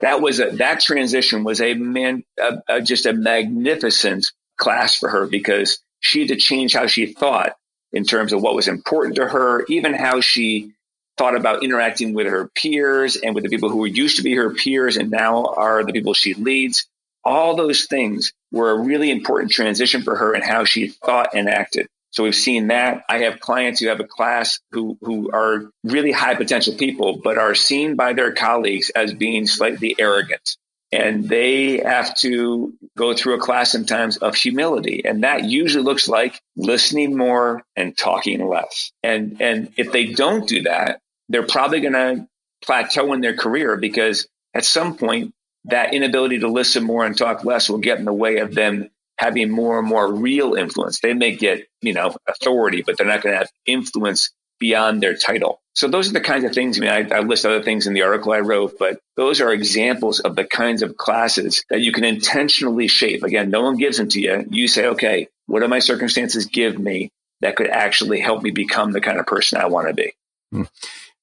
That 0.00 0.20
was 0.20 0.40
a, 0.40 0.50
that 0.56 0.80
transition 0.80 1.44
was 1.44 1.60
a 1.60 1.74
man, 1.74 2.22
a, 2.38 2.58
a, 2.68 2.82
just 2.82 3.06
a 3.06 3.12
magnificent 3.12 4.26
class 4.58 4.96
for 4.96 5.08
her 5.08 5.26
because 5.26 5.78
she 6.00 6.20
had 6.20 6.28
to 6.28 6.36
change 6.36 6.74
how 6.74 6.86
she 6.86 7.06
thought 7.06 7.56
in 7.92 8.04
terms 8.04 8.32
of 8.32 8.42
what 8.42 8.54
was 8.54 8.68
important 8.68 9.16
to 9.16 9.26
her, 9.26 9.64
even 9.68 9.94
how 9.94 10.20
she 10.20 10.72
thought 11.16 11.34
about 11.34 11.62
interacting 11.64 12.12
with 12.12 12.26
her 12.26 12.50
peers 12.54 13.16
and 13.16 13.34
with 13.34 13.44
the 13.44 13.50
people 13.50 13.70
who 13.70 13.84
used 13.86 14.16
to 14.16 14.22
be 14.22 14.34
her 14.34 14.52
peers 14.52 14.96
and 14.96 15.10
now 15.10 15.46
are 15.46 15.82
the 15.84 15.92
people 15.92 16.12
she 16.12 16.34
leads. 16.34 16.86
All 17.24 17.56
those 17.56 17.86
things 17.86 18.32
were 18.52 18.70
a 18.70 18.78
really 18.78 19.10
important 19.10 19.50
transition 19.50 20.02
for 20.02 20.14
her 20.14 20.34
and 20.34 20.44
how 20.44 20.64
she 20.64 20.88
thought 20.88 21.34
and 21.34 21.48
acted. 21.48 21.88
So 22.16 22.22
we've 22.22 22.34
seen 22.34 22.68
that. 22.68 23.04
I 23.10 23.24
have 23.24 23.40
clients 23.40 23.78
who 23.78 23.88
have 23.88 24.00
a 24.00 24.04
class 24.04 24.58
who, 24.72 24.96
who 25.02 25.30
are 25.32 25.68
really 25.84 26.12
high 26.12 26.34
potential 26.34 26.72
people, 26.72 27.20
but 27.22 27.36
are 27.36 27.54
seen 27.54 27.94
by 27.94 28.14
their 28.14 28.32
colleagues 28.32 28.88
as 28.88 29.12
being 29.12 29.46
slightly 29.46 29.94
arrogant. 29.98 30.56
And 30.90 31.28
they 31.28 31.76
have 31.76 32.14
to 32.18 32.72
go 32.96 33.12
through 33.12 33.34
a 33.34 33.38
class 33.38 33.70
sometimes 33.70 34.16
of 34.16 34.34
humility. 34.34 35.02
And 35.04 35.24
that 35.24 35.44
usually 35.44 35.84
looks 35.84 36.08
like 36.08 36.40
listening 36.56 37.18
more 37.18 37.62
and 37.76 37.94
talking 37.94 38.48
less. 38.48 38.92
And, 39.02 39.42
and 39.42 39.74
if 39.76 39.92
they 39.92 40.06
don't 40.06 40.48
do 40.48 40.62
that, 40.62 41.00
they're 41.28 41.46
probably 41.46 41.82
going 41.82 41.92
to 41.92 42.26
plateau 42.64 43.12
in 43.12 43.20
their 43.20 43.36
career 43.36 43.76
because 43.76 44.26
at 44.54 44.64
some 44.64 44.96
point 44.96 45.34
that 45.66 45.92
inability 45.92 46.38
to 46.38 46.48
listen 46.48 46.82
more 46.82 47.04
and 47.04 47.18
talk 47.18 47.44
less 47.44 47.68
will 47.68 47.76
get 47.76 47.98
in 47.98 48.06
the 48.06 48.12
way 48.12 48.38
of 48.38 48.54
them 48.54 48.88
having 49.18 49.50
more 49.50 49.78
and 49.78 49.88
more 49.88 50.12
real 50.12 50.54
influence. 50.54 51.00
They 51.00 51.14
may 51.14 51.34
get, 51.34 51.66
you 51.80 51.92
know, 51.92 52.14
authority, 52.28 52.82
but 52.82 52.96
they're 52.96 53.06
not 53.06 53.22
going 53.22 53.32
to 53.32 53.38
have 53.38 53.50
influence 53.66 54.30
beyond 54.58 55.02
their 55.02 55.16
title. 55.16 55.60
So 55.74 55.88
those 55.88 56.08
are 56.08 56.14
the 56.14 56.20
kinds 56.20 56.44
of 56.44 56.52
things. 56.52 56.78
I 56.78 56.80
mean, 56.80 56.90
I, 56.90 57.16
I, 57.16 57.20
list 57.20 57.44
other 57.44 57.62
things 57.62 57.86
in 57.86 57.92
the 57.92 58.02
article 58.02 58.32
I 58.32 58.40
wrote, 58.40 58.78
but 58.78 58.98
those 59.16 59.42
are 59.42 59.52
examples 59.52 60.20
of 60.20 60.34
the 60.34 60.44
kinds 60.44 60.82
of 60.82 60.96
classes 60.96 61.64
that 61.68 61.82
you 61.82 61.92
can 61.92 62.04
intentionally 62.04 62.88
shape. 62.88 63.22
Again, 63.22 63.50
no 63.50 63.62
one 63.62 63.76
gives 63.76 63.98
them 63.98 64.08
to 64.08 64.20
you. 64.20 64.46
You 64.50 64.68
say, 64.68 64.86
okay, 64.86 65.28
what 65.46 65.60
do 65.60 65.68
my 65.68 65.80
circumstances 65.80 66.46
give 66.46 66.78
me 66.78 67.10
that 67.42 67.56
could 67.56 67.68
actually 67.68 68.20
help 68.20 68.42
me 68.42 68.50
become 68.50 68.92
the 68.92 69.02
kind 69.02 69.18
of 69.18 69.26
person 69.26 69.60
I 69.60 69.66
want 69.66 69.88
to 69.88 69.94
be? 69.94 70.12
Hmm. 70.50 70.62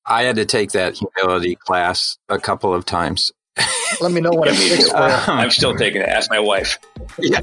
I 0.05 0.23
had 0.23 0.35
to 0.35 0.45
take 0.45 0.71
that 0.71 0.97
humility 0.97 1.55
class 1.55 2.17
a 2.29 2.39
couple 2.39 2.73
of 2.73 2.85
times. 2.85 3.31
Let 4.01 4.11
me 4.11 4.21
know 4.21 4.31
what 4.31 4.47
it 4.49 4.55
fixed 4.57 4.91
for 4.91 4.97
um, 4.97 5.21
I'm 5.27 5.51
still 5.51 5.75
taking 5.75 6.01
it. 6.01 6.09
Ask 6.09 6.29
my 6.29 6.39
wife. 6.39 6.79
Yeah. 7.19 7.41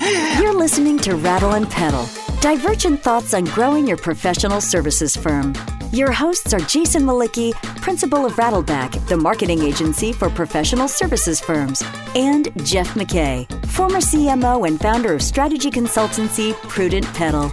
You're 0.40 0.54
listening 0.54 0.98
to 1.00 1.16
Rattle 1.16 1.52
and 1.52 1.68
Pedal, 1.70 2.06
divergent 2.40 3.02
thoughts 3.02 3.34
on 3.34 3.44
growing 3.44 3.86
your 3.86 3.96
professional 3.96 4.60
services 4.60 5.16
firm. 5.16 5.54
Your 5.92 6.12
hosts 6.12 6.52
are 6.52 6.60
Jason 6.60 7.02
Mlicki, 7.04 7.54
principal 7.80 8.26
of 8.26 8.34
Rattleback, 8.34 9.06
the 9.08 9.16
marketing 9.16 9.62
agency 9.62 10.12
for 10.12 10.28
professional 10.28 10.86
services 10.86 11.40
firms, 11.40 11.82
and 12.14 12.48
Jeff 12.66 12.88
McKay, 12.94 13.46
former 13.66 13.98
CMO 13.98 14.68
and 14.68 14.78
founder 14.78 15.14
of 15.14 15.22
strategy 15.22 15.70
consultancy 15.70 16.52
Prudent 16.68 17.06
Pedal. 17.14 17.50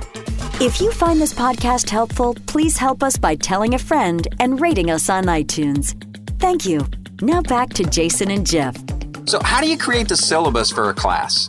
If 0.59 0.81
you 0.81 0.91
find 0.91 1.21
this 1.21 1.33
podcast 1.33 1.89
helpful, 1.89 2.35
please 2.45 2.77
help 2.77 3.03
us 3.03 3.15
by 3.15 3.35
telling 3.35 3.73
a 3.73 3.79
friend 3.79 4.27
and 4.39 4.59
rating 4.59 4.91
us 4.91 5.09
on 5.09 5.25
iTunes. 5.25 5.95
Thank 6.39 6.65
you. 6.65 6.85
Now 7.21 7.41
back 7.41 7.69
to 7.73 7.83
Jason 7.85 8.29
and 8.29 8.45
Jeff. 8.45 8.75
So, 9.25 9.41
how 9.41 9.61
do 9.61 9.69
you 9.69 9.77
create 9.77 10.09
the 10.09 10.17
syllabus 10.17 10.69
for 10.69 10.89
a 10.89 10.93
class? 10.93 11.47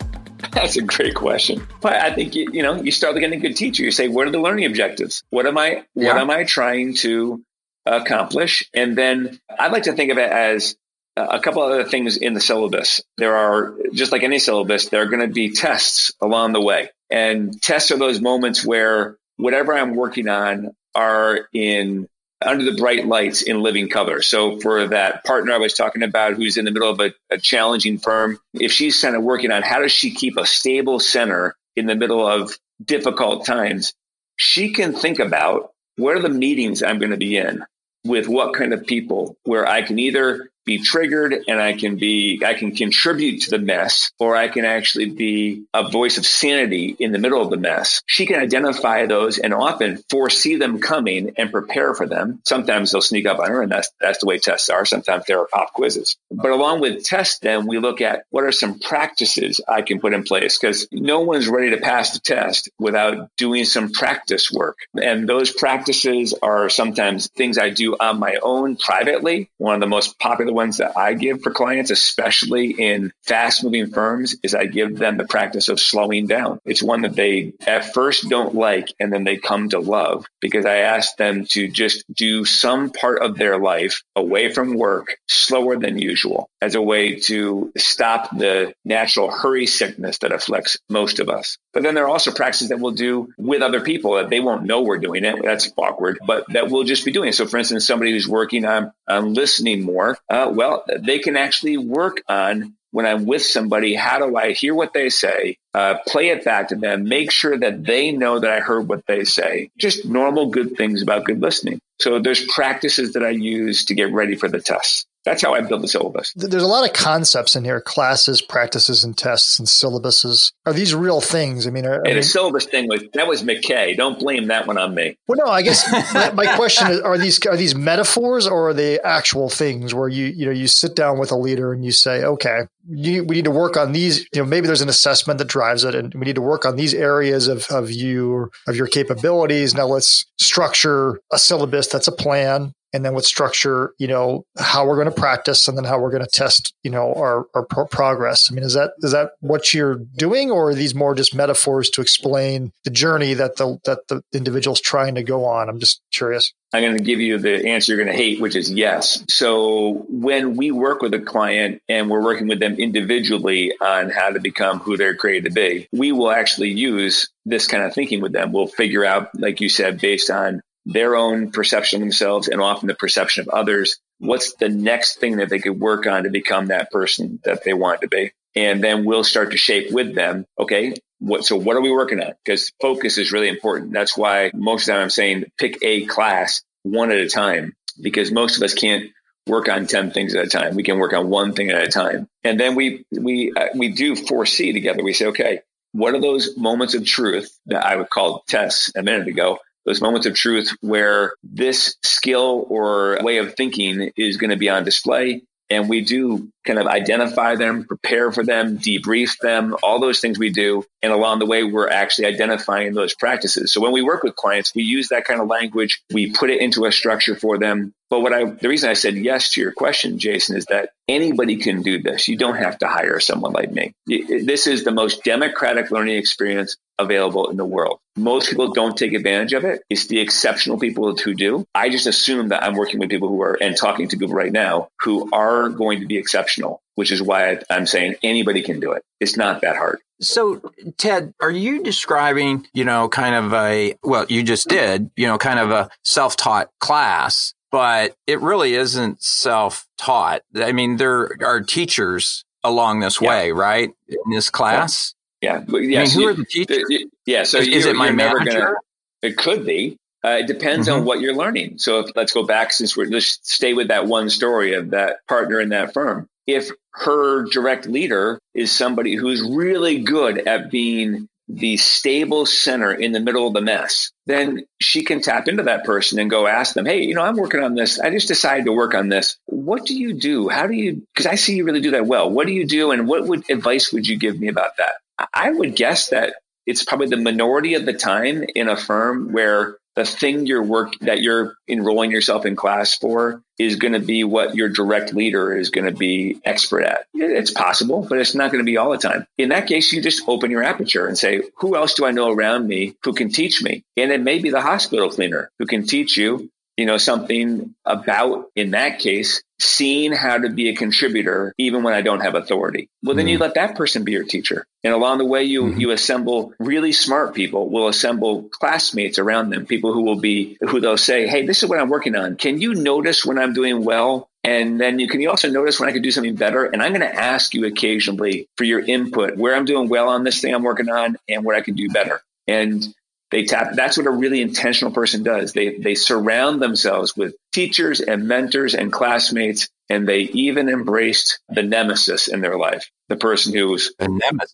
That's 0.53 0.77
a 0.77 0.83
great 0.83 1.15
question. 1.15 1.67
But 1.81 1.95
I 1.95 2.13
think 2.15 2.35
you, 2.35 2.49
you 2.53 2.63
know 2.63 2.81
you 2.81 2.93
start 2.93 3.15
with 3.15 3.21
getting 3.21 3.39
a 3.39 3.43
good 3.43 3.57
teacher. 3.57 3.83
You 3.83 3.91
say, 3.91 4.09
what 4.09 4.29
are 4.29 4.31
the 4.31 4.41
learning 4.41 4.65
objectives? 4.65 5.23
What 5.31 5.47
am 5.47 5.59
I 5.59 5.85
what 5.95 6.05
yeah. 6.05 6.21
am 6.21 6.31
I 6.31 6.45
trying 6.45 6.95
to 6.97 7.43
accomplish? 7.85 8.69
And 8.75 8.97
then 8.97 9.39
I'd 9.59 9.73
like 9.73 9.85
to 9.85 9.93
think 9.93 10.13
of 10.13 10.19
it 10.19 10.31
as 10.31 10.77
a 11.17 11.41
couple 11.41 11.63
other 11.63 11.85
things 11.85 12.17
in 12.17 12.35
the 12.35 12.41
syllabus. 12.41 13.01
There 13.17 13.37
are 13.37 13.75
just 13.93 14.13
like 14.13 14.23
any 14.23 14.39
syllabus, 14.39 14.89
there 14.89 15.03
are 15.03 15.07
going 15.07 15.27
to 15.27 15.33
be 15.33 15.51
tests 15.51 16.13
along 16.21 16.53
the 16.53 16.61
way. 16.61 16.91
And 17.11 17.61
tests 17.61 17.91
are 17.91 17.99
those 17.99 18.21
moments 18.21 18.65
where 18.65 19.17
whatever 19.37 19.75
I'm 19.75 19.95
working 19.95 20.29
on 20.29 20.75
are 20.95 21.49
in 21.53 22.09
under 22.45 22.65
the 22.65 22.77
bright 22.77 23.07
lights 23.07 23.43
in 23.43 23.63
living 23.63 23.89
color. 23.89 24.23
So 24.23 24.61
for 24.61 24.89
that 24.89 25.25
partner 25.25 25.53
I 25.53 25.59
was 25.59 25.75
talking 25.75 26.03
about 26.03 26.35
who's 26.35 26.57
in 26.57 26.65
the 26.65 26.71
middle 26.71 26.91
of 26.91 27.01
a, 27.01 27.13
a 27.31 27.39
challenging 27.39 27.99
firm, 27.99 28.39
if 28.55 28.73
she's 28.73 29.01
kind 29.01 29.17
of 29.17 29.23
working 29.23 29.51
on 29.51 29.63
how 29.63 29.81
does 29.81 29.93
she 29.93 30.11
keep 30.11 30.37
a 30.37 30.47
stable 30.47 31.01
center 31.01 31.57
in 31.75 31.87
the 31.87 31.95
middle 31.95 32.27
of 32.27 32.57
difficult 32.85 33.47
times, 33.47 33.95
she 34.37 34.73
can 34.73 34.93
think 34.93 35.19
about 35.19 35.73
what 35.97 36.17
are 36.17 36.23
the 36.23 36.29
meetings 36.29 36.83
I'm 36.83 36.99
going 36.99 37.11
to 37.11 37.17
be 37.17 37.37
in 37.37 37.65
with 38.05 38.29
what 38.29 38.55
kind 38.55 38.73
of 38.73 38.87
people 38.87 39.37
where 39.45 39.67
I 39.67 39.83
can 39.83 39.99
either 39.99 40.51
be 40.67 40.79
triggered 40.79 41.45
and 41.49 41.61
I 41.61 41.73
can 41.73 41.97
be, 41.97 42.43
I 42.45 42.55
can 42.55 42.75
contribute 42.75 43.43
to 43.43 43.51
the 43.51 43.59
mess 43.59 44.11
or 44.19 44.37
I 44.37 44.49
can 44.49 44.65
actually 44.65 45.11
be 45.11 45.65
a 45.73 45.89
voice 45.89 46.19
of 46.19 46.27
sanity 46.27 46.95
in 46.99 47.13
the 47.13 47.19
middle 47.19 47.41
of 47.41 47.51
the 47.51 47.57
mess. 47.57 48.03
She 48.07 48.27
can 48.27 48.41
identify 48.41 49.07
those 49.07 49.39
and 49.39 49.55
often 49.55 50.03
foresee 50.11 50.57
them 50.57 50.81
coming 50.81 51.35
and 51.39 51.53
prepare 51.53 51.95
for 51.95 52.07
them. 52.07 52.41
Sometimes 52.45 52.91
they'll 52.91 53.01
sneak 53.01 53.27
up 53.27 53.39
on 53.39 53.49
her 53.49 53.63
and 53.63 53.71
that's, 53.71 53.91
that's 54.01 54.19
the 54.19 54.27
way 54.27 54.39
tests 54.39 54.69
are. 54.69 54.85
Sometimes 54.85 55.25
there 55.27 55.41
are 55.41 55.47
pop 55.47 55.73
quizzes. 55.73 56.17
But 56.31 56.51
along 56.51 56.81
with 56.81 57.05
tests, 57.05 57.39
then 57.39 57.67
we 57.67 57.79
look 57.79 58.01
at 58.01 58.25
what 58.31 58.45
are 58.45 58.53
some 58.53 58.81
practices 58.81 59.61
I 59.69 59.83
can 59.83 60.01
put 60.01 60.15
in 60.15 60.25
place 60.25 60.59
because 60.59 60.89
no 60.91 61.21
one's 61.21 61.49
ready 61.49 61.71
to 61.71 61.77
pass 61.79 62.13
the 62.13 62.21
test 62.21 62.69
without 62.79 63.31
doing 63.37 63.65
some 63.65 63.93
practice 63.93 64.51
work. 64.51 64.79
And 65.01 65.29
those 65.29 65.53
practices 65.53 66.35
are 66.43 66.69
sometimes 66.69 67.29
things 67.29 67.57
I 67.57 67.71
do 67.71 67.97
on 67.99 68.19
my 68.19 68.39
own 68.43 68.77
privately. 68.77 69.49
One 69.59 69.75
of 69.75 69.81
the 69.81 69.87
most 69.87 70.19
popular 70.19 70.56
ones 70.57 70.79
that 70.79 70.97
I 70.97 71.15
give 71.15 71.43
for 71.43 71.53
clients, 71.53 71.93
especially 71.93 72.71
in 72.71 73.13
fast 73.23 73.63
moving 73.63 73.91
firms, 73.91 74.35
is 74.43 74.55
I 74.55 74.65
give 74.67 74.97
them 74.99 75.19
the 75.19 75.27
practice 75.27 75.69
of 75.69 75.79
slowing 75.79 76.27
down. 76.27 76.59
It's 76.65 76.83
one 76.83 77.03
that 77.03 77.15
they 77.15 77.53
at 77.67 77.95
first 77.95 78.29
don't 78.29 78.55
like 78.55 78.89
and 78.99 79.13
then 79.13 79.23
they 79.23 79.37
come 79.37 79.69
to 79.69 79.79
love 79.79 80.27
because 80.41 80.65
I 80.67 80.79
ask 80.79 81.17
them 81.17 81.45
to 81.51 81.69
just 81.69 82.05
do 82.13 82.45
some 82.45 82.91
part 82.91 83.23
of 83.23 83.37
their 83.37 83.59
life 83.59 84.03
away 84.17 84.53
from 84.53 84.75
work 84.75 85.19
slower 85.29 85.77
than 85.77 85.99
usual 85.99 86.49
as 86.63 86.75
a 86.75 86.83
way 86.83 87.17
to 87.21 87.73
stop 87.77 88.37
the 88.37 88.73
natural 88.85 89.31
hurry 89.31 89.67
sickness 89.67 90.19
that 90.19 90.33
afflicts 90.33 90.79
most 90.89 91.21
of 91.21 91.29
us. 91.29 91.59
But 91.73 91.83
then 91.83 91.95
there 91.95 92.05
are 92.05 92.09
also 92.09 92.33
practices 92.33 92.71
that 92.71 92.81
we'll 92.81 92.93
do 92.93 93.29
with 93.37 93.61
other 93.61 93.83
people 93.83 94.15
that 94.15 94.31
they 94.31 94.41
won't 94.41 94.65
know 94.65 94.81
we're 94.81 94.99
doing 94.99 95.25
it. 95.25 95.37
That's 95.43 95.71
awkward, 95.77 96.19
but 96.27 96.47
that 96.55 96.71
we'll 96.71 96.85
just 96.85 97.05
be 97.05 97.13
doing. 97.13 97.33
So 97.33 97.47
for 97.47 97.59
instance, 97.59 97.87
somebody 97.87 98.13
who's 98.13 98.27
working 98.27 98.65
on, 98.65 98.93
on 99.07 99.35
listening 99.35 99.83
more, 99.83 100.17
uh, 100.31 100.46
well, 100.51 100.85
they 101.01 101.19
can 101.19 101.37
actually 101.37 101.77
work 101.77 102.23
on 102.29 102.75
when 102.91 103.05
I'm 103.05 103.27
with 103.27 103.43
somebody, 103.43 103.95
how 103.95 104.19
do 104.19 104.37
I 104.37 104.53
hear 104.53 104.75
what 104.75 104.95
they 104.95 105.11
say, 105.11 105.59
uh, 105.75 105.97
play 106.07 106.29
it 106.29 106.45
back 106.45 106.69
to 106.69 106.77
them, 106.77 107.05
make 107.05 107.31
sure 107.31 107.59
that 107.59 107.85
they 107.85 108.11
know 108.11 108.39
that 108.39 108.51
I 108.51 108.61
heard 108.61 108.89
what 108.89 109.05
they 109.07 109.25
say. 109.25 109.71
Just 109.77 110.07
normal 110.07 110.47
good 110.47 110.77
things 110.77 111.03
about 111.03 111.25
good 111.25 111.43
listening. 111.43 111.79
So 112.01 112.21
there's 112.21 112.45
practices 112.47 113.13
that 113.13 113.23
I 113.23 113.31
use 113.31 113.87
to 113.87 113.95
get 113.95 114.13
ready 114.13 114.35
for 114.35 114.49
the 114.49 114.61
tests 114.61 115.05
that's 115.27 115.43
how 115.43 115.55
I 115.55 115.61
build 115.61 115.83
the 115.83 115.89
syllabus. 115.89 116.33
There's 116.37 116.63
a 116.63 116.69
lot 116.69 116.89
of 116.89 116.95
concepts 116.95 117.57
in 117.57 117.65
here: 117.65 117.81
classes, 117.81 118.41
practices, 118.41 119.03
and 119.03 119.19
tests, 119.19 119.59
and 119.59 119.67
syllabuses. 119.67 120.53
Are 120.65 120.73
these 120.73 120.95
real 120.95 121.21
things? 121.21 121.67
I 121.67 121.71
mean, 121.71 121.85
are, 121.85 121.97
and 121.97 122.05
mean, 122.05 122.17
the 122.17 122.23
syllabus 122.23 122.67
thing 122.67 122.89
was 122.89 123.03
that 123.15 123.27
was 123.27 123.43
McKay. 123.43 123.97
Don't 123.97 124.21
blame 124.21 124.47
that 124.47 124.69
one 124.69 124.79
on 124.79 124.95
me. 124.95 125.19
Well, 125.27 125.45
no, 125.45 125.51
I 125.51 125.63
guess 125.63 125.85
my, 126.15 126.31
my, 126.31 126.55
question 126.55 126.93
is: 126.93 127.01
Are 127.01 127.19
these 127.19 127.45
are 127.45 127.57
these 127.57 127.75
metaphors 127.75 128.47
or 128.47 128.69
are 128.69 128.75
they 128.75 129.01
actual 129.01 129.51
things 129.51 129.93
where 129.93 130.09
you 130.09 130.27
you 130.27 130.47
know 130.47 130.53
you 130.53 130.69
sit 130.69 130.95
down 130.95 131.19
with 131.19 131.33
a 131.33 131.37
leader 131.37 131.73
and 131.73 131.85
you 131.85 131.91
say, 131.91 132.23
okay, 132.23 132.61
you, 132.89 133.25
we 133.25 133.35
need 133.35 133.47
to 133.47 133.51
work 133.51 133.77
on 133.77 133.91
these. 133.91 134.21
You 134.33 134.43
know, 134.43 134.45
maybe 134.45 134.69
there's 134.69 134.81
an 134.81 134.89
assessment 134.89 135.39
that 135.39 135.49
drives 135.49 135.83
it, 135.83 135.97
and 135.97 136.15
we 136.15 136.21
need 136.21 136.37
to 136.37 136.41
work 136.41 136.65
on 136.65 136.77
these 136.77 136.95
areas 136.95 137.49
of 137.49 137.67
of 137.69 137.91
you 137.91 138.53
of 138.69 138.77
your 138.77 138.87
capabilities. 138.87 139.75
Now 139.75 139.87
let's 139.87 140.25
structure 140.39 141.19
a 141.33 141.39
syllabus 141.39 141.89
that's 141.89 142.07
a 142.07 142.13
plan 142.13 142.75
and 142.97 143.05
then 143.05 143.15
with 143.15 143.27
structure, 143.27 143.93
you 143.99 144.09
know, 144.09 144.45
how 144.59 144.87
we're 144.87 144.97
going 144.97 145.09
to 145.09 145.15
practice 145.15 145.69
and 145.69 145.77
then 145.77 145.85
how 145.85 146.01
we're 146.01 146.11
going 146.11 146.25
to 146.25 146.31
test, 146.31 146.75
you 146.83 146.91
know, 146.91 147.13
our, 147.13 147.45
our 147.55 147.65
pro- 147.65 147.87
progress. 147.87 148.49
I 148.51 148.55
mean, 148.55 148.65
is 148.65 148.73
that, 148.73 148.93
is 149.01 149.13
that 149.13 149.33
what 149.41 149.75
you're 149.75 149.97
doing 150.17 150.51
or 150.51 150.71
are 150.71 150.75
these 150.75 150.95
more 150.95 151.15
just 151.15 151.35
metaphors 151.35 151.91
to 151.91 152.01
explain 152.01 152.73
the 152.85 152.91
journey 152.91 153.35
that 153.35 153.57
the, 153.57 153.79
that 153.85 154.09
the 154.09 154.23
individual's 154.33 154.81
trying 154.81 155.15
to 155.17 155.23
go 155.23 155.45
on? 155.45 155.69
I'm 155.69 155.79
just 155.79 156.01
curious. 156.11 156.53
I'm 156.73 156.83
going 156.83 156.97
to 156.97 157.05
give 157.05 157.21
you 157.21 157.39
the 157.39 157.69
answer 157.69 157.95
you're 157.95 158.03
going 158.03 158.17
to 158.17 158.23
hate, 158.23 158.41
which 158.41 158.57
is 158.57 158.73
yes. 158.73 159.23
So 159.29 160.07
when 160.09 160.57
we 160.57 160.71
work 160.71 161.03
with 161.03 161.13
a 161.13 161.21
client 161.21 161.83
and 161.89 162.09
we're 162.09 162.23
working 162.23 162.49
with 162.49 162.61
them 162.61 162.75
individually 162.75 163.73
on 163.81 164.09
how 164.09 164.31
to 164.31 164.41
become 164.41 164.79
who 164.81 164.97
they're 164.97 165.15
created 165.15 165.45
to 165.45 165.55
be, 165.55 165.87
we 165.93 166.13
will 166.13 166.31
actually 166.31 166.71
use 166.71 167.29
this 167.45 167.67
kind 167.67 167.85
of 167.85 167.95
thinking 167.95 168.23
with 168.23 168.33
them. 168.33 168.53
We'll 168.53 168.67
figure 168.67 169.05
out, 169.05 169.39
like 169.39 169.61
you 169.61 169.69
said, 169.69 170.01
based 170.01 170.31
on 170.31 170.63
their 170.87 171.17
own 171.17 171.51
perception 171.51 171.99
of 171.99 172.01
themselves 172.03 172.47
and 172.49 172.61
often 172.61 172.87
the 172.87 172.95
perception 172.95 173.43
of 173.43 173.49
others. 173.49 173.99
What's 174.19 174.55
the 174.55 174.69
next 174.69 175.19
thing 175.19 175.37
that 175.37 175.51
they 175.51 175.59
could 175.59 175.79
work 175.79 176.07
on 176.07 176.23
to 176.23 176.31
become 176.31 176.67
that 176.67 176.91
person 176.91 177.41
that 177.45 177.65
they 177.65 177.75
want 177.75 178.01
to 178.03 178.09
be? 178.09 178.33
And 178.55 178.83
then 178.83 179.05
we'll 179.05 179.25
start 179.25 179.51
to 179.51 179.59
shape 179.59 179.93
with 179.93 180.15
them. 180.15 180.47
Okay. 180.59 180.95
What, 181.19 181.45
so 181.45 181.57
what 181.57 181.77
are 181.77 181.81
we 181.81 181.91
working 181.91 182.23
on? 182.23 182.33
Because 182.45 182.73
focus 182.81 183.19
is 183.19 183.33
really 183.33 183.49
important. 183.49 183.93
That's 183.93 184.17
why 184.17 184.53
most 184.55 184.83
of 184.83 184.87
the 184.87 184.93
time 184.93 185.03
I'm 185.03 185.11
saying 185.11 185.45
pick 185.59 185.79
a 185.83 186.07
class 186.07 186.63
one 186.85 187.11
at 187.11 187.19
a 187.19 187.29
time 187.29 187.75
because 188.01 188.31
most 188.31 188.57
of 188.57 188.63
us 188.63 188.73
can't 188.73 189.11
work 189.47 189.69
on 189.69 189.87
10 189.87 190.13
things 190.13 190.35
at 190.35 190.47
a 190.47 190.49
time. 190.49 190.77
We 190.77 190.83
can 190.85 190.99
work 190.99 191.13
on 191.13 191.29
one 191.29 191.53
thing 191.53 191.71
at 191.71 191.83
a 191.83 191.89
time. 191.89 192.29
And 192.45 192.61
then 192.61 192.77
we, 192.77 193.05
we, 193.11 193.53
uh, 193.57 193.69
we 193.75 193.89
do 193.89 194.15
4C 194.15 194.73
together. 194.73 195.03
We 195.03 195.15
say, 195.15 195.27
okay, 195.27 195.61
what 195.93 196.15
are 196.15 196.21
those 196.21 196.57
moments 196.57 196.95
of 196.95 197.05
truth 197.05 197.51
that 197.67 197.85
I 197.85 197.97
would 197.97 198.11
call 198.11 198.45
tests 198.49 198.93
a 198.97 199.03
minute 199.03 199.29
ago? 199.29 199.59
Those 199.87 200.01
moments 200.01 200.27
of 200.27 200.35
truth 200.35 200.77
where 200.81 201.35
this 201.45 201.97
skill 202.03 202.67
or 202.69 203.19
way 203.23 203.39
of 203.39 203.55
thinking 203.55 204.11
is 204.17 204.37
going 204.37 204.51
to 204.51 204.57
be 204.57 204.69
on 204.69 204.85
display 204.85 205.43
and 205.69 205.89
we 205.89 206.03
do 206.03 206.49
kind 206.65 206.79
of 206.79 206.87
identify 206.87 207.57
them, 207.57 207.85
prepare 207.85 208.31
for 208.31 208.45
them, 208.45 208.79
debrief 208.79 209.39
them, 209.39 209.77
all 209.83 209.99
those 209.99 210.21
things 210.21 210.39
we 210.39 210.51
do. 210.51 210.85
And 211.03 211.13
along 211.13 211.41
the 211.41 211.47
way, 211.47 211.65
we're 211.65 211.89
actually 211.89 212.27
identifying 212.27 212.95
those 212.95 213.15
practices. 213.15 213.73
So 213.73 213.81
when 213.81 213.93
we 213.93 214.03
work 214.03 214.23
with 214.23 214.37
clients, 214.37 214.75
we 214.75 214.85
use 214.85 215.09
that 215.09 215.25
kind 215.25 215.41
of 215.41 215.49
language. 215.49 216.03
We 216.13 216.31
put 216.31 216.51
it 216.51 216.61
into 216.61 216.85
a 216.85 216.93
structure 216.93 217.35
for 217.35 217.59
them. 217.59 217.93
But 218.09 218.21
what 218.21 218.33
I, 218.33 218.45
the 218.45 218.69
reason 218.69 218.89
I 218.89 218.95
said 218.95 219.17
yes 219.17 219.53
to 219.53 219.61
your 219.61 219.73
question, 219.73 220.19
Jason, 220.19 220.57
is 220.57 220.67
that 220.67 220.91
anybody 221.09 221.57
can 221.57 221.83
do 221.83 222.01
this. 222.01 222.29
You 222.29 222.37
don't 222.37 222.57
have 222.57 222.79
to 222.79 222.87
hire 222.87 223.19
someone 223.19 223.53
like 223.53 223.73
me. 223.73 223.93
This 224.07 224.67
is 224.67 224.85
the 224.85 224.93
most 224.93 225.25
democratic 225.25 225.91
learning 225.91 226.17
experience 226.17 226.77
available 226.99 227.51
in 227.51 227.57
the 227.57 227.65
world. 227.65 227.99
Most 228.17 228.49
people 228.49 228.73
don't 228.73 228.97
take 228.97 229.13
advantage 229.13 229.53
of 229.53 229.65
it. 229.65 229.83
It's 229.91 230.07
the 230.07 230.21
exceptional 230.21 230.79
people 230.79 231.17
who 231.17 231.35
do. 231.35 231.67
I 231.75 231.89
just 231.91 232.07
assume 232.07 232.49
that 232.49 232.63
I'm 232.63 232.75
working 232.75 233.01
with 233.01 233.11
people 233.11 233.29
who 233.29 233.43
are 233.43 233.59
and 233.61 233.77
talking 233.77 234.09
to 234.09 234.17
people 234.17 234.35
right 234.35 234.53
now 234.53 234.89
who 235.01 235.29
are 235.33 235.69
going 235.69 236.01
to 236.01 236.07
be 236.07 236.17
exceptional, 236.17 236.81
which 236.95 237.11
is 237.11 237.21
why 237.21 237.61
I'm 237.69 237.87
saying 237.87 238.17
anybody 238.23 238.63
can 238.63 238.81
do 238.81 238.93
it. 238.93 239.03
It's 239.21 239.37
not 239.37 239.63
that 239.63 239.77
hard. 239.77 239.99
So, 240.21 240.63
Ted, 240.97 241.35
are 241.41 241.51
you 241.51 241.83
describing, 241.83 242.67
you 242.73 242.85
know, 242.85 243.09
kind 243.09 243.35
of 243.35 243.53
a, 243.53 243.97
well, 244.03 244.25
you 244.31 244.43
just 244.43 244.67
did, 244.69 245.11
you 245.15 245.27
know, 245.27 245.37
kind 245.37 245.59
of 245.59 245.71
a 245.71 245.91
self 246.05 246.37
taught 246.37 246.71
class, 246.81 247.53
but 247.77 248.17
it 248.27 248.41
really 248.41 248.75
isn't 248.75 249.23
self 249.23 249.87
taught. 249.99 250.41
I 250.55 250.73
mean, 250.73 250.97
there 250.97 251.37
are 251.45 251.61
teachers 251.61 252.43
along 252.65 253.01
this 253.01 253.21
yeah. 253.21 253.29
way, 253.29 253.53
right? 253.53 253.91
In 254.09 254.31
this 254.31 254.49
class? 254.49 255.13
Yeah. 255.43 255.63
yeah. 255.69 256.01
I 256.01 256.05
mean, 256.05 256.11
who 256.11 256.27
are 256.27 256.33
the 256.33 256.47
teachers? 256.47 256.85
Yeah. 257.27 257.43
So 257.43 257.59
is, 257.59 257.69
is 257.69 257.85
it 257.85 257.95
my 257.95 258.13
manager? 258.13 258.61
Gonna, 258.61 258.75
it 259.21 259.37
could 259.37 259.67
be. 259.67 259.99
Uh, 260.25 260.39
it 260.41 260.47
depends 260.47 260.89
mm-hmm. 260.89 261.01
on 261.01 261.05
what 261.05 261.21
you're 261.21 261.37
learning. 261.37 261.77
So 261.77 262.01
if, 262.01 262.17
let's 262.17 262.33
go 262.33 262.45
back 262.45 262.73
since 262.73 262.97
we're 262.97 263.11
let's 263.11 263.41
stay 263.43 263.75
with 263.75 263.89
that 263.89 264.07
one 264.07 264.31
story 264.31 264.73
of 264.73 264.93
that 264.93 265.17
partner 265.29 265.61
in 265.61 265.69
that 265.69 265.93
firm. 265.93 266.31
If 266.47 266.71
her 266.93 267.45
direct 267.45 267.87
leader 267.87 268.39
is 268.55 268.73
somebody 268.73 269.17
who's 269.17 269.47
really 269.47 269.99
good 269.99 270.49
at 270.49 270.71
being 270.71 271.29
the 271.49 271.77
stable 271.77 272.45
center 272.45 272.93
in 272.93 273.13
the 273.13 273.21
middle 273.21 273.47
of 273.47 273.55
the 273.55 273.61
mess, 273.61 274.11
then 274.27 274.65
she 274.81 275.05
can 275.05 275.21
tap 275.21 275.49
into 275.49 275.65
that 275.65 275.85
person 275.85 276.19
and 276.19 276.29
go 276.29 276.47
ask 276.47 276.75
them, 276.75 276.87
Hey, 276.87 277.03
you 277.03 277.15
know, 277.15 277.23
I'm 277.23 277.37
working 277.37 277.63
on 277.63 277.75
this. 277.75 278.01
I 278.01 278.11
just 278.11 278.29
decided 278.29 278.67
to 278.67 278.73
work 278.73 278.95
on 278.95 279.09
this. 279.09 279.37
What 279.47 279.87
do 279.87 279.97
you 279.97 280.15
do? 280.15 280.49
How 280.49 280.67
do 280.67 280.75
you, 280.75 281.07
because 281.15 281.27
I 281.27 281.37
see 281.37 281.57
you 281.57 281.65
really 281.65 281.81
do 281.81 281.93
that 281.93 282.07
well. 282.07 282.31
What 282.31 282.47
do 282.47 282.53
you 282.53 282.67
do? 282.67 282.91
And 282.91 283.07
what 283.07 283.27
would 283.27 283.49
advice 283.51 283.93
would 283.93 284.09
you 284.09 284.19
give 284.19 284.39
me 284.39 284.49
about 284.49 284.77
that? 284.79 284.93
I 285.33 285.51
would 285.51 285.77
guess 285.77 286.09
that 286.09 286.35
it's 286.67 286.85
probably 286.85 287.09
the 287.09 287.17
minority 287.17 287.75
of 287.75 287.87
the 287.87 287.93
time 287.93 288.45
in 288.55 288.69
a 288.69 288.77
firm 288.77 289.33
where 289.33 289.79
the 289.97 290.05
thing 290.05 290.47
you're 290.47 290.63
work 290.63 290.93
that 291.01 291.23
you're 291.23 291.57
enrolling 291.67 292.11
yourself 292.11 292.45
in 292.47 292.55
class 292.55 292.95
for 292.95 293.43
is 293.59 293.77
going 293.77 293.95
to 293.95 293.99
be 293.99 294.23
what 294.23 294.55
your 294.55 294.69
direct 294.69 295.15
leader 295.15 295.57
is 295.57 295.71
going 295.71 295.87
to 295.87 295.99
be 295.99 296.39
expert 296.45 296.83
at. 296.83 297.07
It's 297.15 297.51
possible, 297.51 298.07
but 298.07 298.19
it's 298.19 298.35
not 298.35 298.53
going 298.53 298.63
to 298.63 298.71
be 298.71 298.77
all 298.77 298.91
the 298.91 298.99
time. 298.99 299.27
In 299.39 299.49
that 299.49 299.67
case, 299.67 299.93
you 299.93 300.03
just 300.03 300.29
open 300.29 300.51
your 300.51 300.63
aperture 300.63 301.07
and 301.07 301.17
say, 301.17 301.41
who 301.57 301.75
else 301.75 301.95
do 301.95 302.05
I 302.05 302.11
know 302.11 302.31
around 302.31 302.69
me 302.69 302.95
who 303.03 303.15
can 303.15 303.31
teach 303.31 303.63
me? 303.63 303.83
And 303.97 304.13
it 304.13 304.21
may 304.21 304.39
be 304.39 304.51
the 304.51 304.61
hospital 304.61 305.09
cleaner 305.09 305.51
who 305.59 305.67
can 305.67 305.87
teach 305.87 306.17
you 306.19 306.51
you 306.77 306.85
know, 306.87 306.99
something 306.99 307.75
about, 307.85 308.51
in 308.55 308.73
that 308.73 308.99
case, 308.99 309.43
seeing 309.59 310.13
how 310.13 310.37
to 310.37 310.51
be 310.51 310.69
a 310.69 310.77
contributor 310.77 311.55
even 311.57 311.83
when 311.83 311.95
I 311.95 312.03
don't 312.03 312.21
have 312.21 312.35
authority. 312.35 312.89
Well, 313.03 313.17
then 313.17 313.27
mm 313.27 313.31
you 313.31 313.39
let 313.39 313.55
that 313.55 313.75
person 313.75 314.05
be 314.05 314.13
your 314.13 314.25
teacher. 314.25 314.65
And 314.85 314.95
along 314.95 315.19
the 315.19 315.25
way, 315.25 315.43
you, 315.45 315.65
mm-hmm. 315.65 315.81
you 315.81 315.91
assemble 315.91 316.53
really 316.61 316.93
smart 316.93 317.35
people 317.35 317.69
will 317.69 317.89
assemble 317.89 318.45
classmates 318.45 319.19
around 319.19 319.51
them, 319.51 319.67
people 319.67 319.93
who 319.93 320.03
will 320.03 320.21
be, 320.21 320.57
who 320.61 320.81
they'll 320.81 320.97
say, 320.97 321.27
Hey, 321.27 321.45
this 321.45 321.63
is 321.63 321.69
what 321.69 321.81
I'm 321.81 321.89
working 321.89 322.15
on. 322.15 322.37
Can 322.37 322.61
you 322.61 322.75
notice 322.75 323.25
when 323.25 323.39
I'm 323.39 323.53
doing 323.53 323.83
well? 323.83 324.29
And 324.45 324.81
then 324.81 325.01
you 325.01 325.09
can 325.09 325.21
you 325.21 325.29
also 325.29 325.51
notice 325.51 325.81
when 325.81 325.89
I 325.89 325.93
could 325.93 326.05
do 326.05 326.13
something 326.13 326.37
better. 326.37 326.67
And 326.67 326.81
I'm 326.81 326.93
going 326.93 327.01
to 327.01 327.15
ask 327.15 327.53
you 327.53 327.67
occasionally 327.67 328.49
for 328.57 328.63
your 328.63 328.79
input, 328.81 329.37
where 329.37 329.57
I'm 329.57 329.65
doing 329.65 329.89
well 329.89 330.09
on 330.09 330.23
this 330.23 330.41
thing 330.41 330.55
I'm 330.55 330.63
working 330.63 330.89
on 330.89 331.17
and 331.29 331.45
where 331.45 331.57
I 331.57 331.63
can 331.63 331.75
do 331.75 331.89
better. 331.89 332.23
And 332.47 332.87
they 333.31 333.45
tap. 333.45 333.73
That's 333.75 333.97
what 333.97 334.07
a 334.07 334.11
really 334.11 334.41
intentional 334.41 334.93
person 334.93 335.23
does. 335.23 335.53
They 335.53 335.79
they 335.79 335.95
surround 335.95 336.63
themselves 336.63 337.17
with 337.17 337.35
teachers 337.53 338.01
and 338.01 338.29
mentors 338.29 338.75
and 338.75 338.93
classmates, 338.93 339.69
and 339.89 340.09
they 340.09 340.21
even 340.21 340.69
embraced 340.69 341.41
the 341.49 341.63
nemesis 341.63 342.29
in 342.29 342.41
their 342.41 342.57
life. 342.57 342.89
The 343.09 343.17
person 343.17 343.55
whose 343.55 343.93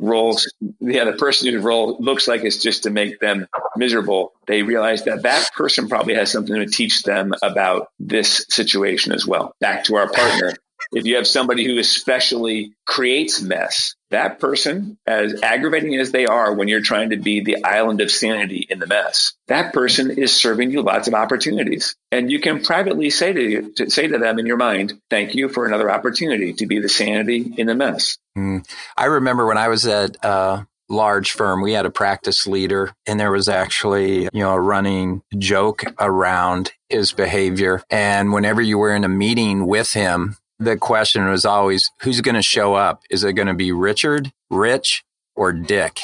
role, 0.01 0.39
yeah, 0.81 1.05
the 1.05 1.13
person 1.19 1.53
whose 1.53 1.63
role 1.63 1.97
looks 2.01 2.27
like 2.29 2.45
it's 2.45 2.63
just 2.63 2.85
to 2.85 2.91
make 2.91 3.21
them 3.21 3.47
miserable. 3.77 4.33
They 4.47 4.63
realize 4.63 5.05
that 5.05 5.23
that 5.23 5.51
person 5.55 5.89
probably 5.89 6.15
has 6.15 6.31
something 6.31 6.55
to 6.55 6.67
teach 6.67 7.03
them 7.03 7.35
about 7.43 7.89
this 7.99 8.47
situation 8.49 9.13
as 9.13 9.27
well. 9.27 9.55
Back 9.61 9.85
to 9.85 9.97
our 9.97 10.11
partner. 10.11 10.55
If 10.91 11.05
you 11.05 11.17
have 11.17 11.27
somebody 11.27 11.65
who 11.65 11.79
especially 11.79 12.73
creates 12.87 13.41
mess, 13.41 13.95
that 14.11 14.39
person, 14.39 14.99
as 15.07 15.43
aggravating 15.43 15.95
as 15.97 16.13
they 16.13 16.27
are 16.27 16.53
when 16.53 16.69
you're 16.69 16.83
trying 16.83 17.11
to 17.11 17.17
be 17.17 17.41
the 17.41 17.65
island 17.65 18.01
of 18.01 18.11
sanity 18.11 18.67
in 18.69 18.79
the 18.79 18.87
mess, 18.87 19.33
that 19.49 19.73
person 19.73 20.11
is 20.11 20.35
serving 20.35 20.71
you 20.71 20.83
lots 20.83 21.09
of 21.09 21.15
opportunities. 21.15 21.97
And 22.11 22.31
you 22.31 22.41
can 22.41 22.63
privately 22.63 23.11
say 23.11 23.33
to, 23.33 23.43
you, 23.43 23.73
to 23.77 23.91
say 23.91 24.07
to 24.07 24.19
them 24.19 24.39
in 24.39 24.47
your 24.47 24.59
mind, 24.59 25.01
thank 25.11 25.35
you 25.35 25.49
for 25.49 25.67
another 25.67 25.91
opportunity 25.91 26.53
to 26.55 26.67
be 26.67 26.81
the 26.81 26.89
sanity 26.89 27.55
in 27.57 27.67
the 27.67 27.75
mess. 27.75 28.19
Mm. 28.37 28.67
I 28.97 29.07
remember 29.07 29.47
when 29.47 29.59
I 29.59 29.69
was 29.69 29.87
at 29.87 30.17
a 30.23 30.67
large 30.89 31.33
firm, 31.33 31.63
we 31.63 31.73
had 31.73 31.87
a 31.87 31.91
practice 31.91 32.47
leader 32.47 32.95
and 33.07 33.19
there 33.19 33.33
was 33.33 33.49
actually, 33.49 34.25
you 34.25 34.31
know, 34.41 34.53
a 34.53 34.61
running 34.61 35.23
joke 35.39 35.85
around 35.99 36.73
his 36.89 37.13
behavior. 37.13 37.83
And 37.91 38.33
whenever 38.33 38.61
you 38.61 38.79
were 38.79 38.95
in 38.95 39.05
a 39.05 39.09
meeting 39.09 39.67
with 39.67 39.93
him, 39.93 40.37
the 40.63 40.77
question 40.77 41.29
was 41.29 41.45
always 41.45 41.91
who's 42.03 42.21
going 42.21 42.35
to 42.35 42.43
show 42.43 42.75
up? 42.75 43.03
Is 43.11 43.25
it 43.25 43.35
going 43.35 43.49
to 43.49 43.55
be 43.55 43.73
Richard, 43.73 44.33
Rich, 44.51 45.05
or 45.35 45.53
Dick? 45.53 46.01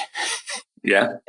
Yeah. 0.83 1.17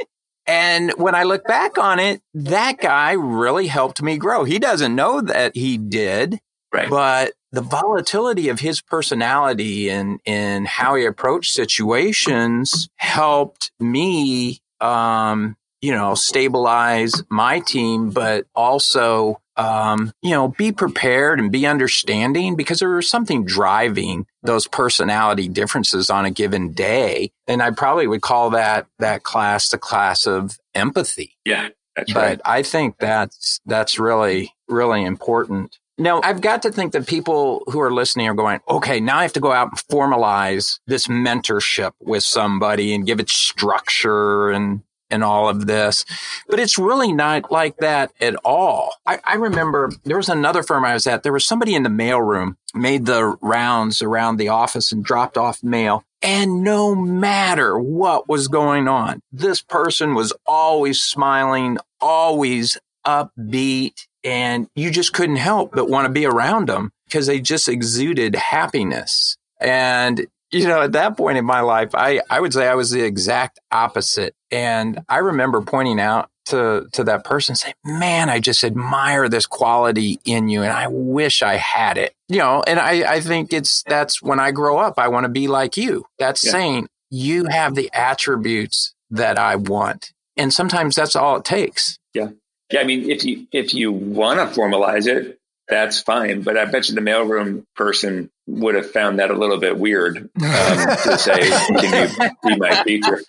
And 0.50 0.92
when 0.98 1.14
I 1.14 1.26
look 1.26 1.44
back 1.46 1.78
on 1.78 2.00
it, 2.00 2.24
that 2.34 2.80
guy 2.80 3.12
really 3.12 3.68
helped 3.68 4.02
me 4.02 4.18
grow. 4.18 4.46
He 4.46 4.58
doesn't 4.58 4.96
know 4.96 5.22
that 5.22 5.56
he 5.56 5.78
did, 5.78 6.40
right. 6.74 6.90
but 6.90 7.34
the 7.52 7.62
volatility 7.62 8.50
of 8.50 8.60
his 8.60 8.82
personality 8.82 9.92
and, 9.92 10.20
and 10.26 10.68
how 10.68 10.96
he 10.96 11.06
approached 11.06 11.54
situations 11.54 12.90
helped 12.96 13.72
me, 13.80 14.60
um, 14.82 15.56
you 15.82 15.92
know, 15.92 16.16
stabilize 16.16 17.22
my 17.30 17.60
team, 17.60 18.10
but 18.10 18.48
also 18.56 19.40
um, 19.60 20.14
you 20.22 20.32
know, 20.32 20.48
be 20.48 20.72
prepared 20.72 21.38
and 21.38 21.52
be 21.52 21.68
understanding 21.68 22.56
because 22.56 22.80
there 22.80 22.90
was 22.90 23.10
something 23.10 23.44
driving 23.44 24.26
those 24.42 24.68
personality 24.68 25.50
differences 25.50 26.10
on 26.10 26.24
a 26.24 26.32
given 26.32 26.72
day. 26.72 27.32
And 27.46 27.62
I 27.62 27.72
probably 27.72 28.08
would 28.08 28.22
call 28.22 28.52
that, 28.52 28.88
that 29.00 29.24
class 29.24 29.68
the 29.68 29.78
class 29.78 30.26
of 30.26 30.58
empathy. 30.74 31.36
Yeah. 31.44 31.70
That's 31.98 32.14
but 32.14 32.22
right. 32.22 32.42
I 32.46 32.64
think 32.64 32.98
that's, 33.00 33.60
that's 33.66 34.00
really, 34.00 34.54
really 34.70 35.04
important. 35.04 35.78
Now, 35.98 36.22
I've 36.24 36.40
got 36.40 36.62
to 36.62 36.72
think 36.72 36.94
that 36.94 37.08
people 37.08 37.64
who 37.68 37.82
are 37.82 37.92
listening 37.92 38.30
are 38.30 38.34
going, 38.34 38.62
okay, 38.70 39.02
now 39.02 39.18
I 39.18 39.24
have 39.24 39.34
to 39.34 39.42
go 39.42 39.52
out 39.52 39.72
and 39.72 39.78
formalize 39.92 40.80
this 40.88 41.08
mentorship 41.08 41.92
with 42.00 42.24
somebody 42.24 42.96
and 42.96 43.06
give 43.06 43.20
it 43.20 43.30
structure 43.30 44.50
and 44.50 44.84
and 45.10 45.24
all 45.24 45.50
of 45.50 45.68
this. 45.68 46.06
But 46.48 46.60
it's 46.60 46.78
really 46.78 47.12
not 47.12 47.52
like 47.52 47.78
that 47.78 48.12
at 48.20 48.36
all. 48.44 48.94
I, 49.06 49.20
I, 49.24 49.36
remember 49.36 49.92
there 50.04 50.18
was 50.18 50.30
another 50.30 50.64
firm 50.64 50.86
I 50.86 50.94
was 50.94 51.08
at. 51.08 51.24
There 51.24 51.34
was 51.34 51.46
somebody 51.46 51.76
in 51.76 51.84
the 51.84 51.90
mailroom 51.90 52.56
made 52.74 53.06
the 53.06 53.38
rounds 53.42 54.02
around 54.02 54.38
the 54.38 54.50
office 54.50 54.92
and 54.92 55.04
dropped 55.04 55.38
off 55.38 55.64
mail. 55.64 56.04
And 56.22 56.64
no 56.64 56.96
matter 56.96 57.80
what 57.80 58.28
was 58.28 58.48
going 58.48 58.88
on, 58.88 59.22
this 59.32 59.62
person 59.62 60.16
was 60.16 60.34
always 60.46 61.02
smiling, 61.02 61.78
always 62.02 62.78
upbeat. 63.06 64.06
And 64.24 64.68
you 64.76 64.92
just 64.92 65.14
couldn't 65.14 65.38
help 65.38 65.72
but 65.74 65.90
want 65.90 66.06
to 66.06 66.12
be 66.12 66.26
around 66.26 66.68
them 66.68 66.92
because 67.06 67.28
they 67.28 67.40
just 67.40 67.70
exuded 67.70 68.36
happiness. 68.36 69.38
And 69.62 70.28
you 70.52 70.68
know, 70.68 70.82
at 70.82 70.94
that 70.94 71.16
point 71.16 71.38
in 71.38 71.46
my 71.46 71.62
life, 71.62 71.94
I, 71.94 72.22
I 72.30 72.40
would 72.40 72.54
say 72.54 72.68
I 72.68 72.76
was 72.76 72.92
the 72.92 73.04
exact 73.04 73.60
opposite. 73.72 74.36
And 74.52 75.04
I 75.08 75.18
remember 75.18 75.62
pointing 75.62 76.00
out 76.00 76.30
to, 76.48 76.88
to 76.94 77.04
that 77.06 77.24
person 77.24 77.56
say, 77.56 77.74
man, 77.84 78.30
I 78.30 78.40
just 78.40 78.64
admire 78.64 79.30
this 79.30 79.46
quality 79.46 80.20
in 80.26 80.50
you 80.50 80.64
and 80.64 80.72
I 80.72 80.88
wish 80.88 81.44
I 81.44 81.56
had 81.56 81.98
it. 81.98 82.14
You 82.28 82.40
know, 82.40 82.64
and 82.66 82.80
I, 82.80 83.14
I 83.14 83.20
think 83.22 83.54
it's, 83.54 83.84
that's 83.84 84.22
when 84.22 84.40
I 84.40 84.52
grow 84.52 84.78
up, 84.78 84.98
I 84.98 85.10
want 85.10 85.26
to 85.26 85.30
be 85.30 85.48
like 85.48 85.78
you. 85.78 86.06
That's 86.18 86.44
yeah. 86.44 86.52
saying 86.52 86.88
you 87.12 87.46
have 87.46 87.76
the 87.76 87.90
attributes 87.94 88.94
that 89.12 89.38
I 89.38 89.56
want. 89.56 90.12
And 90.38 90.54
sometimes 90.54 90.96
that's 90.96 91.16
all 91.16 91.38
it 91.38 91.46
takes. 91.46 92.00
Yeah. 92.14 92.30
Yeah. 92.72 92.82
I 92.82 92.84
mean, 92.84 93.10
if 93.10 93.24
you, 93.24 93.48
if 93.52 93.74
you 93.74 93.92
want 93.92 94.40
to 94.40 94.60
formalize 94.60 95.08
it, 95.08 95.40
that's 95.68 96.02
fine. 96.02 96.42
But 96.42 96.58
I 96.58 96.66
bet 96.66 96.90
you 96.90 96.96
the 96.96 97.02
mailroom 97.02 97.64
person 97.76 98.32
would 98.50 98.76
have 98.76 98.90
found 98.92 99.20
that 99.20 99.32
a 99.32 99.34
little 99.34 99.58
bit 99.58 99.78
weird 99.78 100.18
um, 100.18 100.28
to 100.42 101.18
say, 101.18 101.40
"Can 101.40 102.10
you 102.12 102.30
be 102.44 102.56
my 102.58 102.84
teacher?" 102.84 103.22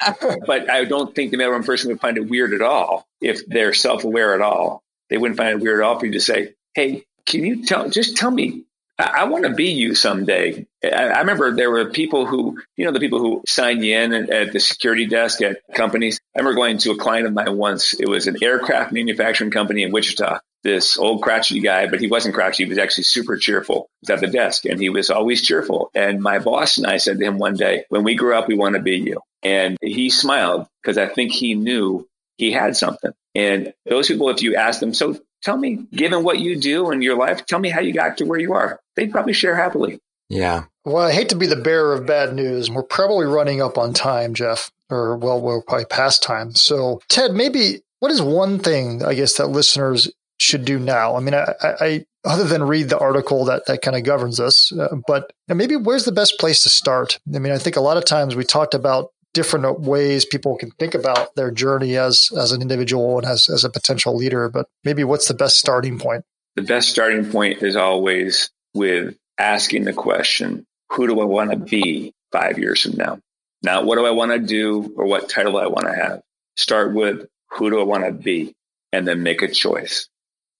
But 0.47 0.71
I 0.71 0.85
don't 0.85 1.15
think 1.15 1.31
the 1.31 1.37
mailroom 1.37 1.65
person 1.65 1.91
would 1.91 2.01
find 2.01 2.17
it 2.17 2.29
weird 2.29 2.55
at 2.55 2.63
all 2.63 3.07
if 3.21 3.47
they're 3.47 3.75
self-aware 3.75 4.35
at 4.35 4.41
all. 4.41 4.83
They 5.09 5.19
wouldn't 5.19 5.37
find 5.37 5.51
it 5.51 5.63
weird 5.63 5.81
at 5.81 5.85
all 5.87 5.99
for 5.99 6.07
you 6.07 6.13
to 6.13 6.21
say, 6.21 6.55
"Hey, 6.75 7.05
can 7.27 7.45
you 7.45 7.65
tell? 7.65 7.89
Just 7.91 8.17
tell 8.17 8.31
me. 8.31 8.65
I, 8.99 9.21
I 9.21 9.25
want 9.25 9.45
to 9.45 9.51
be 9.51 9.71
you 9.73 9.95
someday." 9.95 10.67
I, 10.83 10.89
I, 10.89 11.19
remember 11.21 11.55
there 11.55 11.71
were 11.71 11.91
people 11.91 12.27
who, 12.27 12.59
you 12.77 12.87
know, 12.87 12.93
the 12.93 13.01
people 13.01 13.19
who 13.19 13.43
sign 13.47 13.83
you 13.83 13.99
in 13.99 14.13
at, 14.15 14.31
at 14.31 14.53
the 14.53 14.61
security 14.61 15.07
desk 15.07 15.43
at 15.43 15.59
companies. 15.75 16.21
I 16.35 16.41
remember 16.41 16.57
going 16.57 16.79
to 16.79 16.93
a 16.93 16.97
client 16.97 17.27
of 17.27 17.35
mine 17.35 17.57
once. 17.57 17.95
It 17.95 18.09
was 18.09 18.27
an 18.27 18.43
aircraft 18.43 18.93
manufacturing 18.93 19.51
company 19.51 19.83
in 19.83 19.93
Wichita 19.93 20.41
this 20.63 20.99
old 20.99 21.23
crotchety 21.23 21.61
guy, 21.61 21.87
but 21.87 22.01
he 22.01 22.09
wasn't 22.09 22.35
crotchety. 22.35 22.65
He 22.65 22.69
was 22.69 22.79
actually 22.79 23.05
super 23.05 23.37
cheerful. 23.37 23.89
He 24.01 24.11
was 24.11 24.11
at 24.11 24.21
the 24.21 24.33
desk 24.33 24.65
and 24.65 24.81
he 24.81 24.91
was 24.91 25.11
always 25.11 25.43
cheerful. 25.43 25.91
And 25.95 26.23
my 26.23 26.39
boss 26.39 26.79
and 26.79 26.87
I 26.87 26.99
said 26.99 27.19
to 27.19 27.25
him 27.25 27.39
one 27.39 27.55
day, 27.55 27.85
when 27.89 28.05
we 28.05 28.15
grow 28.15 28.39
up, 28.39 28.49
we 28.49 28.57
want 28.57 28.75
to 28.75 28.83
be 28.83 28.99
you. 28.99 29.21
And 29.43 29.77
he 29.81 30.11
smiled 30.11 30.67
because 30.83 30.99
I 30.99 31.07
think 31.07 31.33
he 31.33 31.55
knew 31.55 32.07
he 32.37 32.53
had 32.53 32.77
something. 32.77 33.13
And 33.35 33.73
those 33.87 34.09
people, 34.09 34.29
if 34.31 34.43
you 34.43 34.57
ask 34.57 34.81
them, 34.81 34.93
so 34.93 35.19
tell 35.43 35.57
me, 35.57 35.87
given 35.93 36.25
what 36.25 36.41
you 36.41 36.59
do 36.59 36.91
in 36.91 37.03
your 37.03 37.17
life, 37.17 37.47
tell 37.47 37.59
me 37.59 37.71
how 37.71 37.81
you 37.81 37.93
got 37.93 38.19
to 38.19 38.25
where 38.25 38.39
you 38.39 38.55
are. 38.55 38.81
They'd 38.97 39.13
probably 39.13 39.33
share 39.33 39.57
happily. 39.57 39.99
Yeah. 40.29 40.65
Well, 40.85 41.05
I 41.05 41.13
hate 41.13 41.29
to 41.31 41.37
be 41.37 41.47
the 41.47 41.57
bearer 41.57 41.93
of 41.93 42.07
bad 42.07 42.35
news. 42.35 42.71
We're 42.71 42.83
probably 42.83 43.27
running 43.27 43.61
up 43.61 43.77
on 43.77 43.93
time, 43.93 44.35
Jeff, 44.35 44.71
or 44.89 45.17
well, 45.17 45.41
we're 45.41 45.63
probably 45.63 45.87
past 45.87 46.23
time. 46.23 46.55
So, 46.55 47.01
Ted, 47.09 47.33
maybe 47.33 47.83
what 47.99 48.13
is 48.13 48.23
one 48.23 48.59
thing 48.59 49.05
I 49.05 49.15
guess 49.15 49.37
that 49.37 49.49
listeners 49.49 50.11
should 50.41 50.65
do 50.65 50.79
now? 50.79 51.17
I 51.17 51.21
mean, 51.21 51.35
I, 51.35 51.55
I 51.63 52.05
other 52.25 52.45
than 52.45 52.63
read 52.63 52.89
the 52.89 52.99
article 52.99 53.45
that 53.47 53.67
that 53.67 53.83
kind 53.83 53.97
of 53.97 54.05
governs 54.05 54.41
us, 54.41 54.73
uh, 54.73 54.97
but 55.07 55.33
maybe 55.49 55.77
where's 55.77 56.05
the 56.05 56.13
best 56.13 56.39
place 56.39 56.63
to 56.63 56.69
start? 56.69 57.19
I 57.35 57.39
mean, 57.39 57.53
I 57.53 57.59
think 57.59 57.77
a 57.77 57.81
lot 57.81 57.97
of 57.97 58.05
times 58.05 58.35
we 58.35 58.45
talked 58.45 58.75
about 58.75 59.11
different 59.33 59.81
ways 59.81 60.25
people 60.25 60.57
can 60.57 60.71
think 60.73 60.95
about 60.95 61.35
their 61.37 61.51
journey 61.51 61.97
as 61.97 62.31
as 62.37 62.53
an 62.53 62.63
individual 62.63 63.19
and 63.19 63.27
as 63.27 63.49
as 63.49 63.65
a 63.65 63.71
potential 63.71 64.17
leader, 64.17 64.49
but 64.49 64.67
maybe 64.85 65.05
what's 65.05 65.29
the 65.29 65.35
best 65.35 65.59
starting 65.59 65.99
point? 65.99 66.25
The 66.57 66.63
best 66.63 66.89
starting 66.89 67.31
point 67.31 67.63
is 67.63 67.77
always 67.77 68.51
with 68.75 69.17
asking 69.39 69.85
the 69.85 69.93
question, 69.93 70.67
who 70.91 71.07
do 71.07 71.21
I 71.21 71.25
want 71.25 71.51
to 71.51 71.57
be 71.57 72.13
5 72.33 72.59
years 72.59 72.83
from 72.83 72.97
now? 72.97 73.21
Not 73.63 73.85
what 73.85 73.97
do 73.97 74.07
I 74.07 74.11
want 74.11 74.33
to 74.33 74.39
do 74.39 74.93
or 74.97 75.07
what 75.07 75.29
title 75.29 75.59
I 75.59 75.67
want 75.67 75.87
to 75.87 75.95
have. 75.95 76.23
Start 76.57 76.95
with 76.95 77.27
who 77.51 77.71
do 77.71 77.81
I 77.81 77.85
want 77.85 78.05
to 78.05 78.13
be 78.13 78.55
and 78.93 79.07
then 79.07 79.23
make 79.23 79.43
a 79.43 79.49
choice 79.49 80.09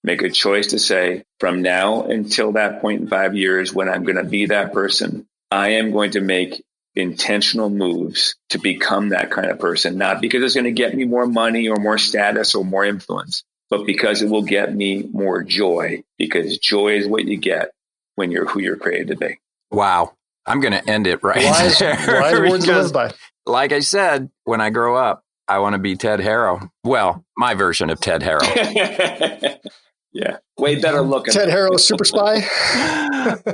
make 0.03 0.21
a 0.21 0.29
choice 0.29 0.67
to 0.67 0.79
say 0.79 1.23
from 1.39 1.61
now 1.61 2.03
until 2.03 2.53
that 2.53 2.81
point 2.81 3.01
in 3.01 3.07
five 3.07 3.35
years 3.35 3.73
when 3.73 3.89
I'm 3.89 4.03
going 4.03 4.17
to 4.17 4.23
be 4.23 4.47
that 4.47 4.73
person, 4.73 5.27
I 5.49 5.73
am 5.73 5.91
going 5.91 6.11
to 6.11 6.21
make 6.21 6.63
intentional 6.95 7.69
moves 7.69 8.35
to 8.49 8.57
become 8.57 9.09
that 9.09 9.31
kind 9.31 9.49
of 9.49 9.59
person, 9.59 9.97
not 9.97 10.21
because 10.21 10.43
it's 10.43 10.55
going 10.55 10.65
to 10.65 10.71
get 10.71 10.95
me 10.95 11.05
more 11.05 11.25
money 11.25 11.69
or 11.69 11.77
more 11.77 11.97
status 11.97 12.55
or 12.55 12.65
more 12.65 12.83
influence, 12.83 13.43
but 13.69 13.85
because 13.85 14.21
it 14.21 14.29
will 14.29 14.41
get 14.41 14.73
me 14.73 15.07
more 15.11 15.43
joy 15.43 16.03
because 16.17 16.57
joy 16.57 16.95
is 16.95 17.07
what 17.07 17.25
you 17.25 17.37
get 17.37 17.71
when 18.15 18.31
you're 18.31 18.45
who 18.45 18.59
you're 18.59 18.75
created 18.75 19.07
to 19.09 19.15
be. 19.15 19.39
Wow. 19.69 20.13
I'm 20.45 20.59
going 20.59 20.73
to 20.73 20.89
end 20.89 21.07
it 21.07 21.23
right 21.23 21.43
wise, 21.43 21.79
there. 21.79 21.95
Wise 21.95 22.39
words 22.39 22.65
to 22.65 22.73
live 22.73 22.93
by. 22.93 23.13
Like 23.45 23.71
I 23.71 23.79
said, 23.79 24.29
when 24.43 24.59
I 24.59 24.69
grow 24.69 24.95
up, 24.95 25.23
I 25.47 25.59
want 25.59 25.73
to 25.73 25.79
be 25.79 25.95
Ted 25.95 26.19
Harro. 26.19 26.69
Well, 26.83 27.23
my 27.37 27.53
version 27.53 27.89
of 27.89 27.99
Ted 27.99 28.21
Harro. 28.21 28.41
Yeah, 30.13 30.37
way 30.57 30.79
better 30.79 30.99
mm-hmm. 30.99 31.09
looking. 31.09 31.33
Ted 31.33 31.49
Harro, 31.49 31.79
super 31.79 32.05
spy. 32.05 32.47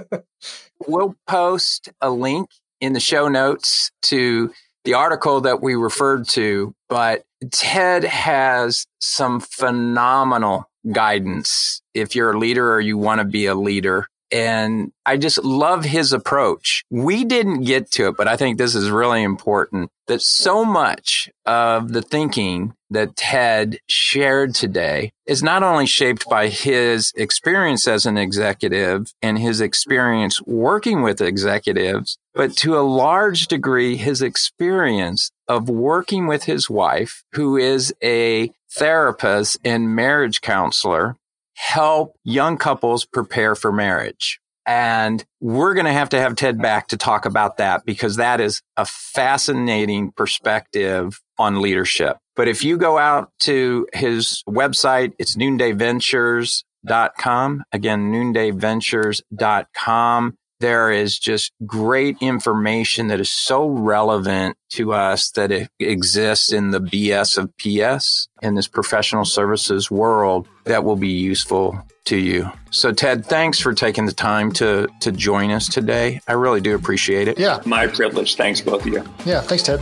we'll 0.88 1.16
post 1.28 1.90
a 2.02 2.10
link 2.10 2.50
in 2.82 2.94
the 2.94 3.00
show 3.00 3.28
notes 3.28 3.92
to 4.04 4.52
the 4.84 4.94
article 4.94 5.42
that 5.42 5.62
we 5.62 5.76
referred 5.76 6.28
to, 6.30 6.74
but 6.90 7.24
Ted 7.52 8.04
has 8.04 8.86
some 9.00 9.40
phenomenal 9.40 10.70
guidance. 10.92 11.82
If 11.94 12.16
you're 12.16 12.32
a 12.32 12.40
leader 12.40 12.74
or 12.74 12.80
you 12.80 12.98
want 12.98 13.20
to 13.20 13.26
be 13.26 13.48
a 13.48 13.56
leader, 13.56 14.08
and 14.32 14.92
I 15.06 15.18
just 15.18 15.44
love 15.44 15.86
his 15.86 16.14
approach. 16.14 16.84
We 16.90 17.24
didn't 17.24 17.64
get 17.64 17.92
to 17.92 18.08
it, 18.08 18.16
but 18.18 18.28
I 18.28 18.36
think 18.36 18.58
this 18.58 18.76
is 18.76 18.90
really 18.90 19.24
important 19.24 19.90
that 20.08 20.22
so 20.22 20.66
much 20.66 21.30
of 21.46 21.94
the 21.94 22.02
thinking 22.02 22.74
that 22.90 23.16
Ted 23.16 23.80
shared 23.88 24.56
today 24.56 25.12
is 25.26 25.44
not 25.44 25.64
only 25.64 25.86
shaped 25.86 26.28
by 26.30 26.48
his 26.48 27.12
experience 27.16 27.88
as 27.88 28.06
an 28.06 28.18
executive 28.18 29.14
and 29.22 29.38
his 29.40 29.62
experience 29.62 30.42
working 30.44 31.02
with 31.02 31.22
executives, 31.22 32.18
but 32.34 32.56
to 32.58 32.78
a 32.78 32.82
large 32.82 33.48
degree, 33.48 33.96
his 33.98 34.22
experience 34.22 35.32
of 35.48 35.70
working 35.70 36.28
with 36.28 36.44
his 36.44 36.70
wife, 36.70 37.24
who 37.34 37.58
is 37.58 37.94
a 38.04 38.52
therapist 38.70 39.58
and 39.64 39.96
marriage 39.96 40.42
counselor 40.42 41.18
help 41.56 42.16
young 42.24 42.58
couples 42.58 43.06
prepare 43.06 43.56
for 43.56 43.72
marriage. 43.72 44.40
And 44.68 45.26
we're 45.40 45.74
going 45.74 45.86
to 45.86 45.94
have 45.94 46.10
to 46.10 46.20
have 46.20 46.36
Ted 46.36 46.62
back 46.62 46.90
to 46.90 46.98
talk 46.98 47.26
about 47.26 47.56
that 47.58 47.86
because 47.86 48.18
that 48.18 48.40
is 48.42 48.62
a 48.76 48.86
fascinating 48.86 50.12
perspective 50.12 51.22
on 51.40 51.62
leadership. 51.62 52.18
But 52.36 52.50
if 52.50 52.64
you 52.64 52.78
go 52.78 52.98
out 52.98 53.32
to 53.42 53.88
his 53.94 54.44
website, 54.48 55.14
it's 55.18 55.36
noondayventures.com. 55.38 57.64
Again, 57.72 58.12
noondayventures.com 58.12 60.38
there 60.60 60.92
is 60.92 61.20
just 61.20 61.52
great 61.66 62.18
information 62.20 63.08
that 63.08 63.20
is 63.20 63.32
so 63.32 63.68
relevant 63.68 64.58
to 64.70 64.94
us 64.94 65.32
that 65.32 65.52
it 65.52 65.70
exists 65.80 66.52
in 66.52 66.72
the 66.72 66.82
BS 66.82 67.38
of 67.38 67.52
PS 67.58 68.28
in 68.42 68.56
this 68.56 68.68
professional 68.68 69.26
services 69.26 69.90
world 69.92 70.48
that 70.66 70.84
will 70.84 70.96
be 70.96 71.10
useful 71.10 71.82
to 72.06 72.18
you. 72.18 72.50
So 72.72 72.92
Ted, 72.92 73.26
thanks 73.26 73.60
for 73.60 73.74
taking 73.74 74.06
the 74.06 74.14
time 74.14 74.52
to 74.54 74.88
to 75.02 75.12
join 75.12 75.52
us 75.52 75.68
today. 75.68 76.22
I 76.28 76.34
really 76.34 76.62
do 76.62 76.76
appreciate 76.76 77.28
it. 77.28 77.38
Yeah. 77.38 77.62
My 77.66 77.88
privilege. 77.88 78.36
Thanks 78.36 78.62
both 78.62 78.86
of 78.86 78.88
you. 78.88 79.04
Yeah, 79.26 79.42
thanks 79.42 79.64
Ted. 79.64 79.82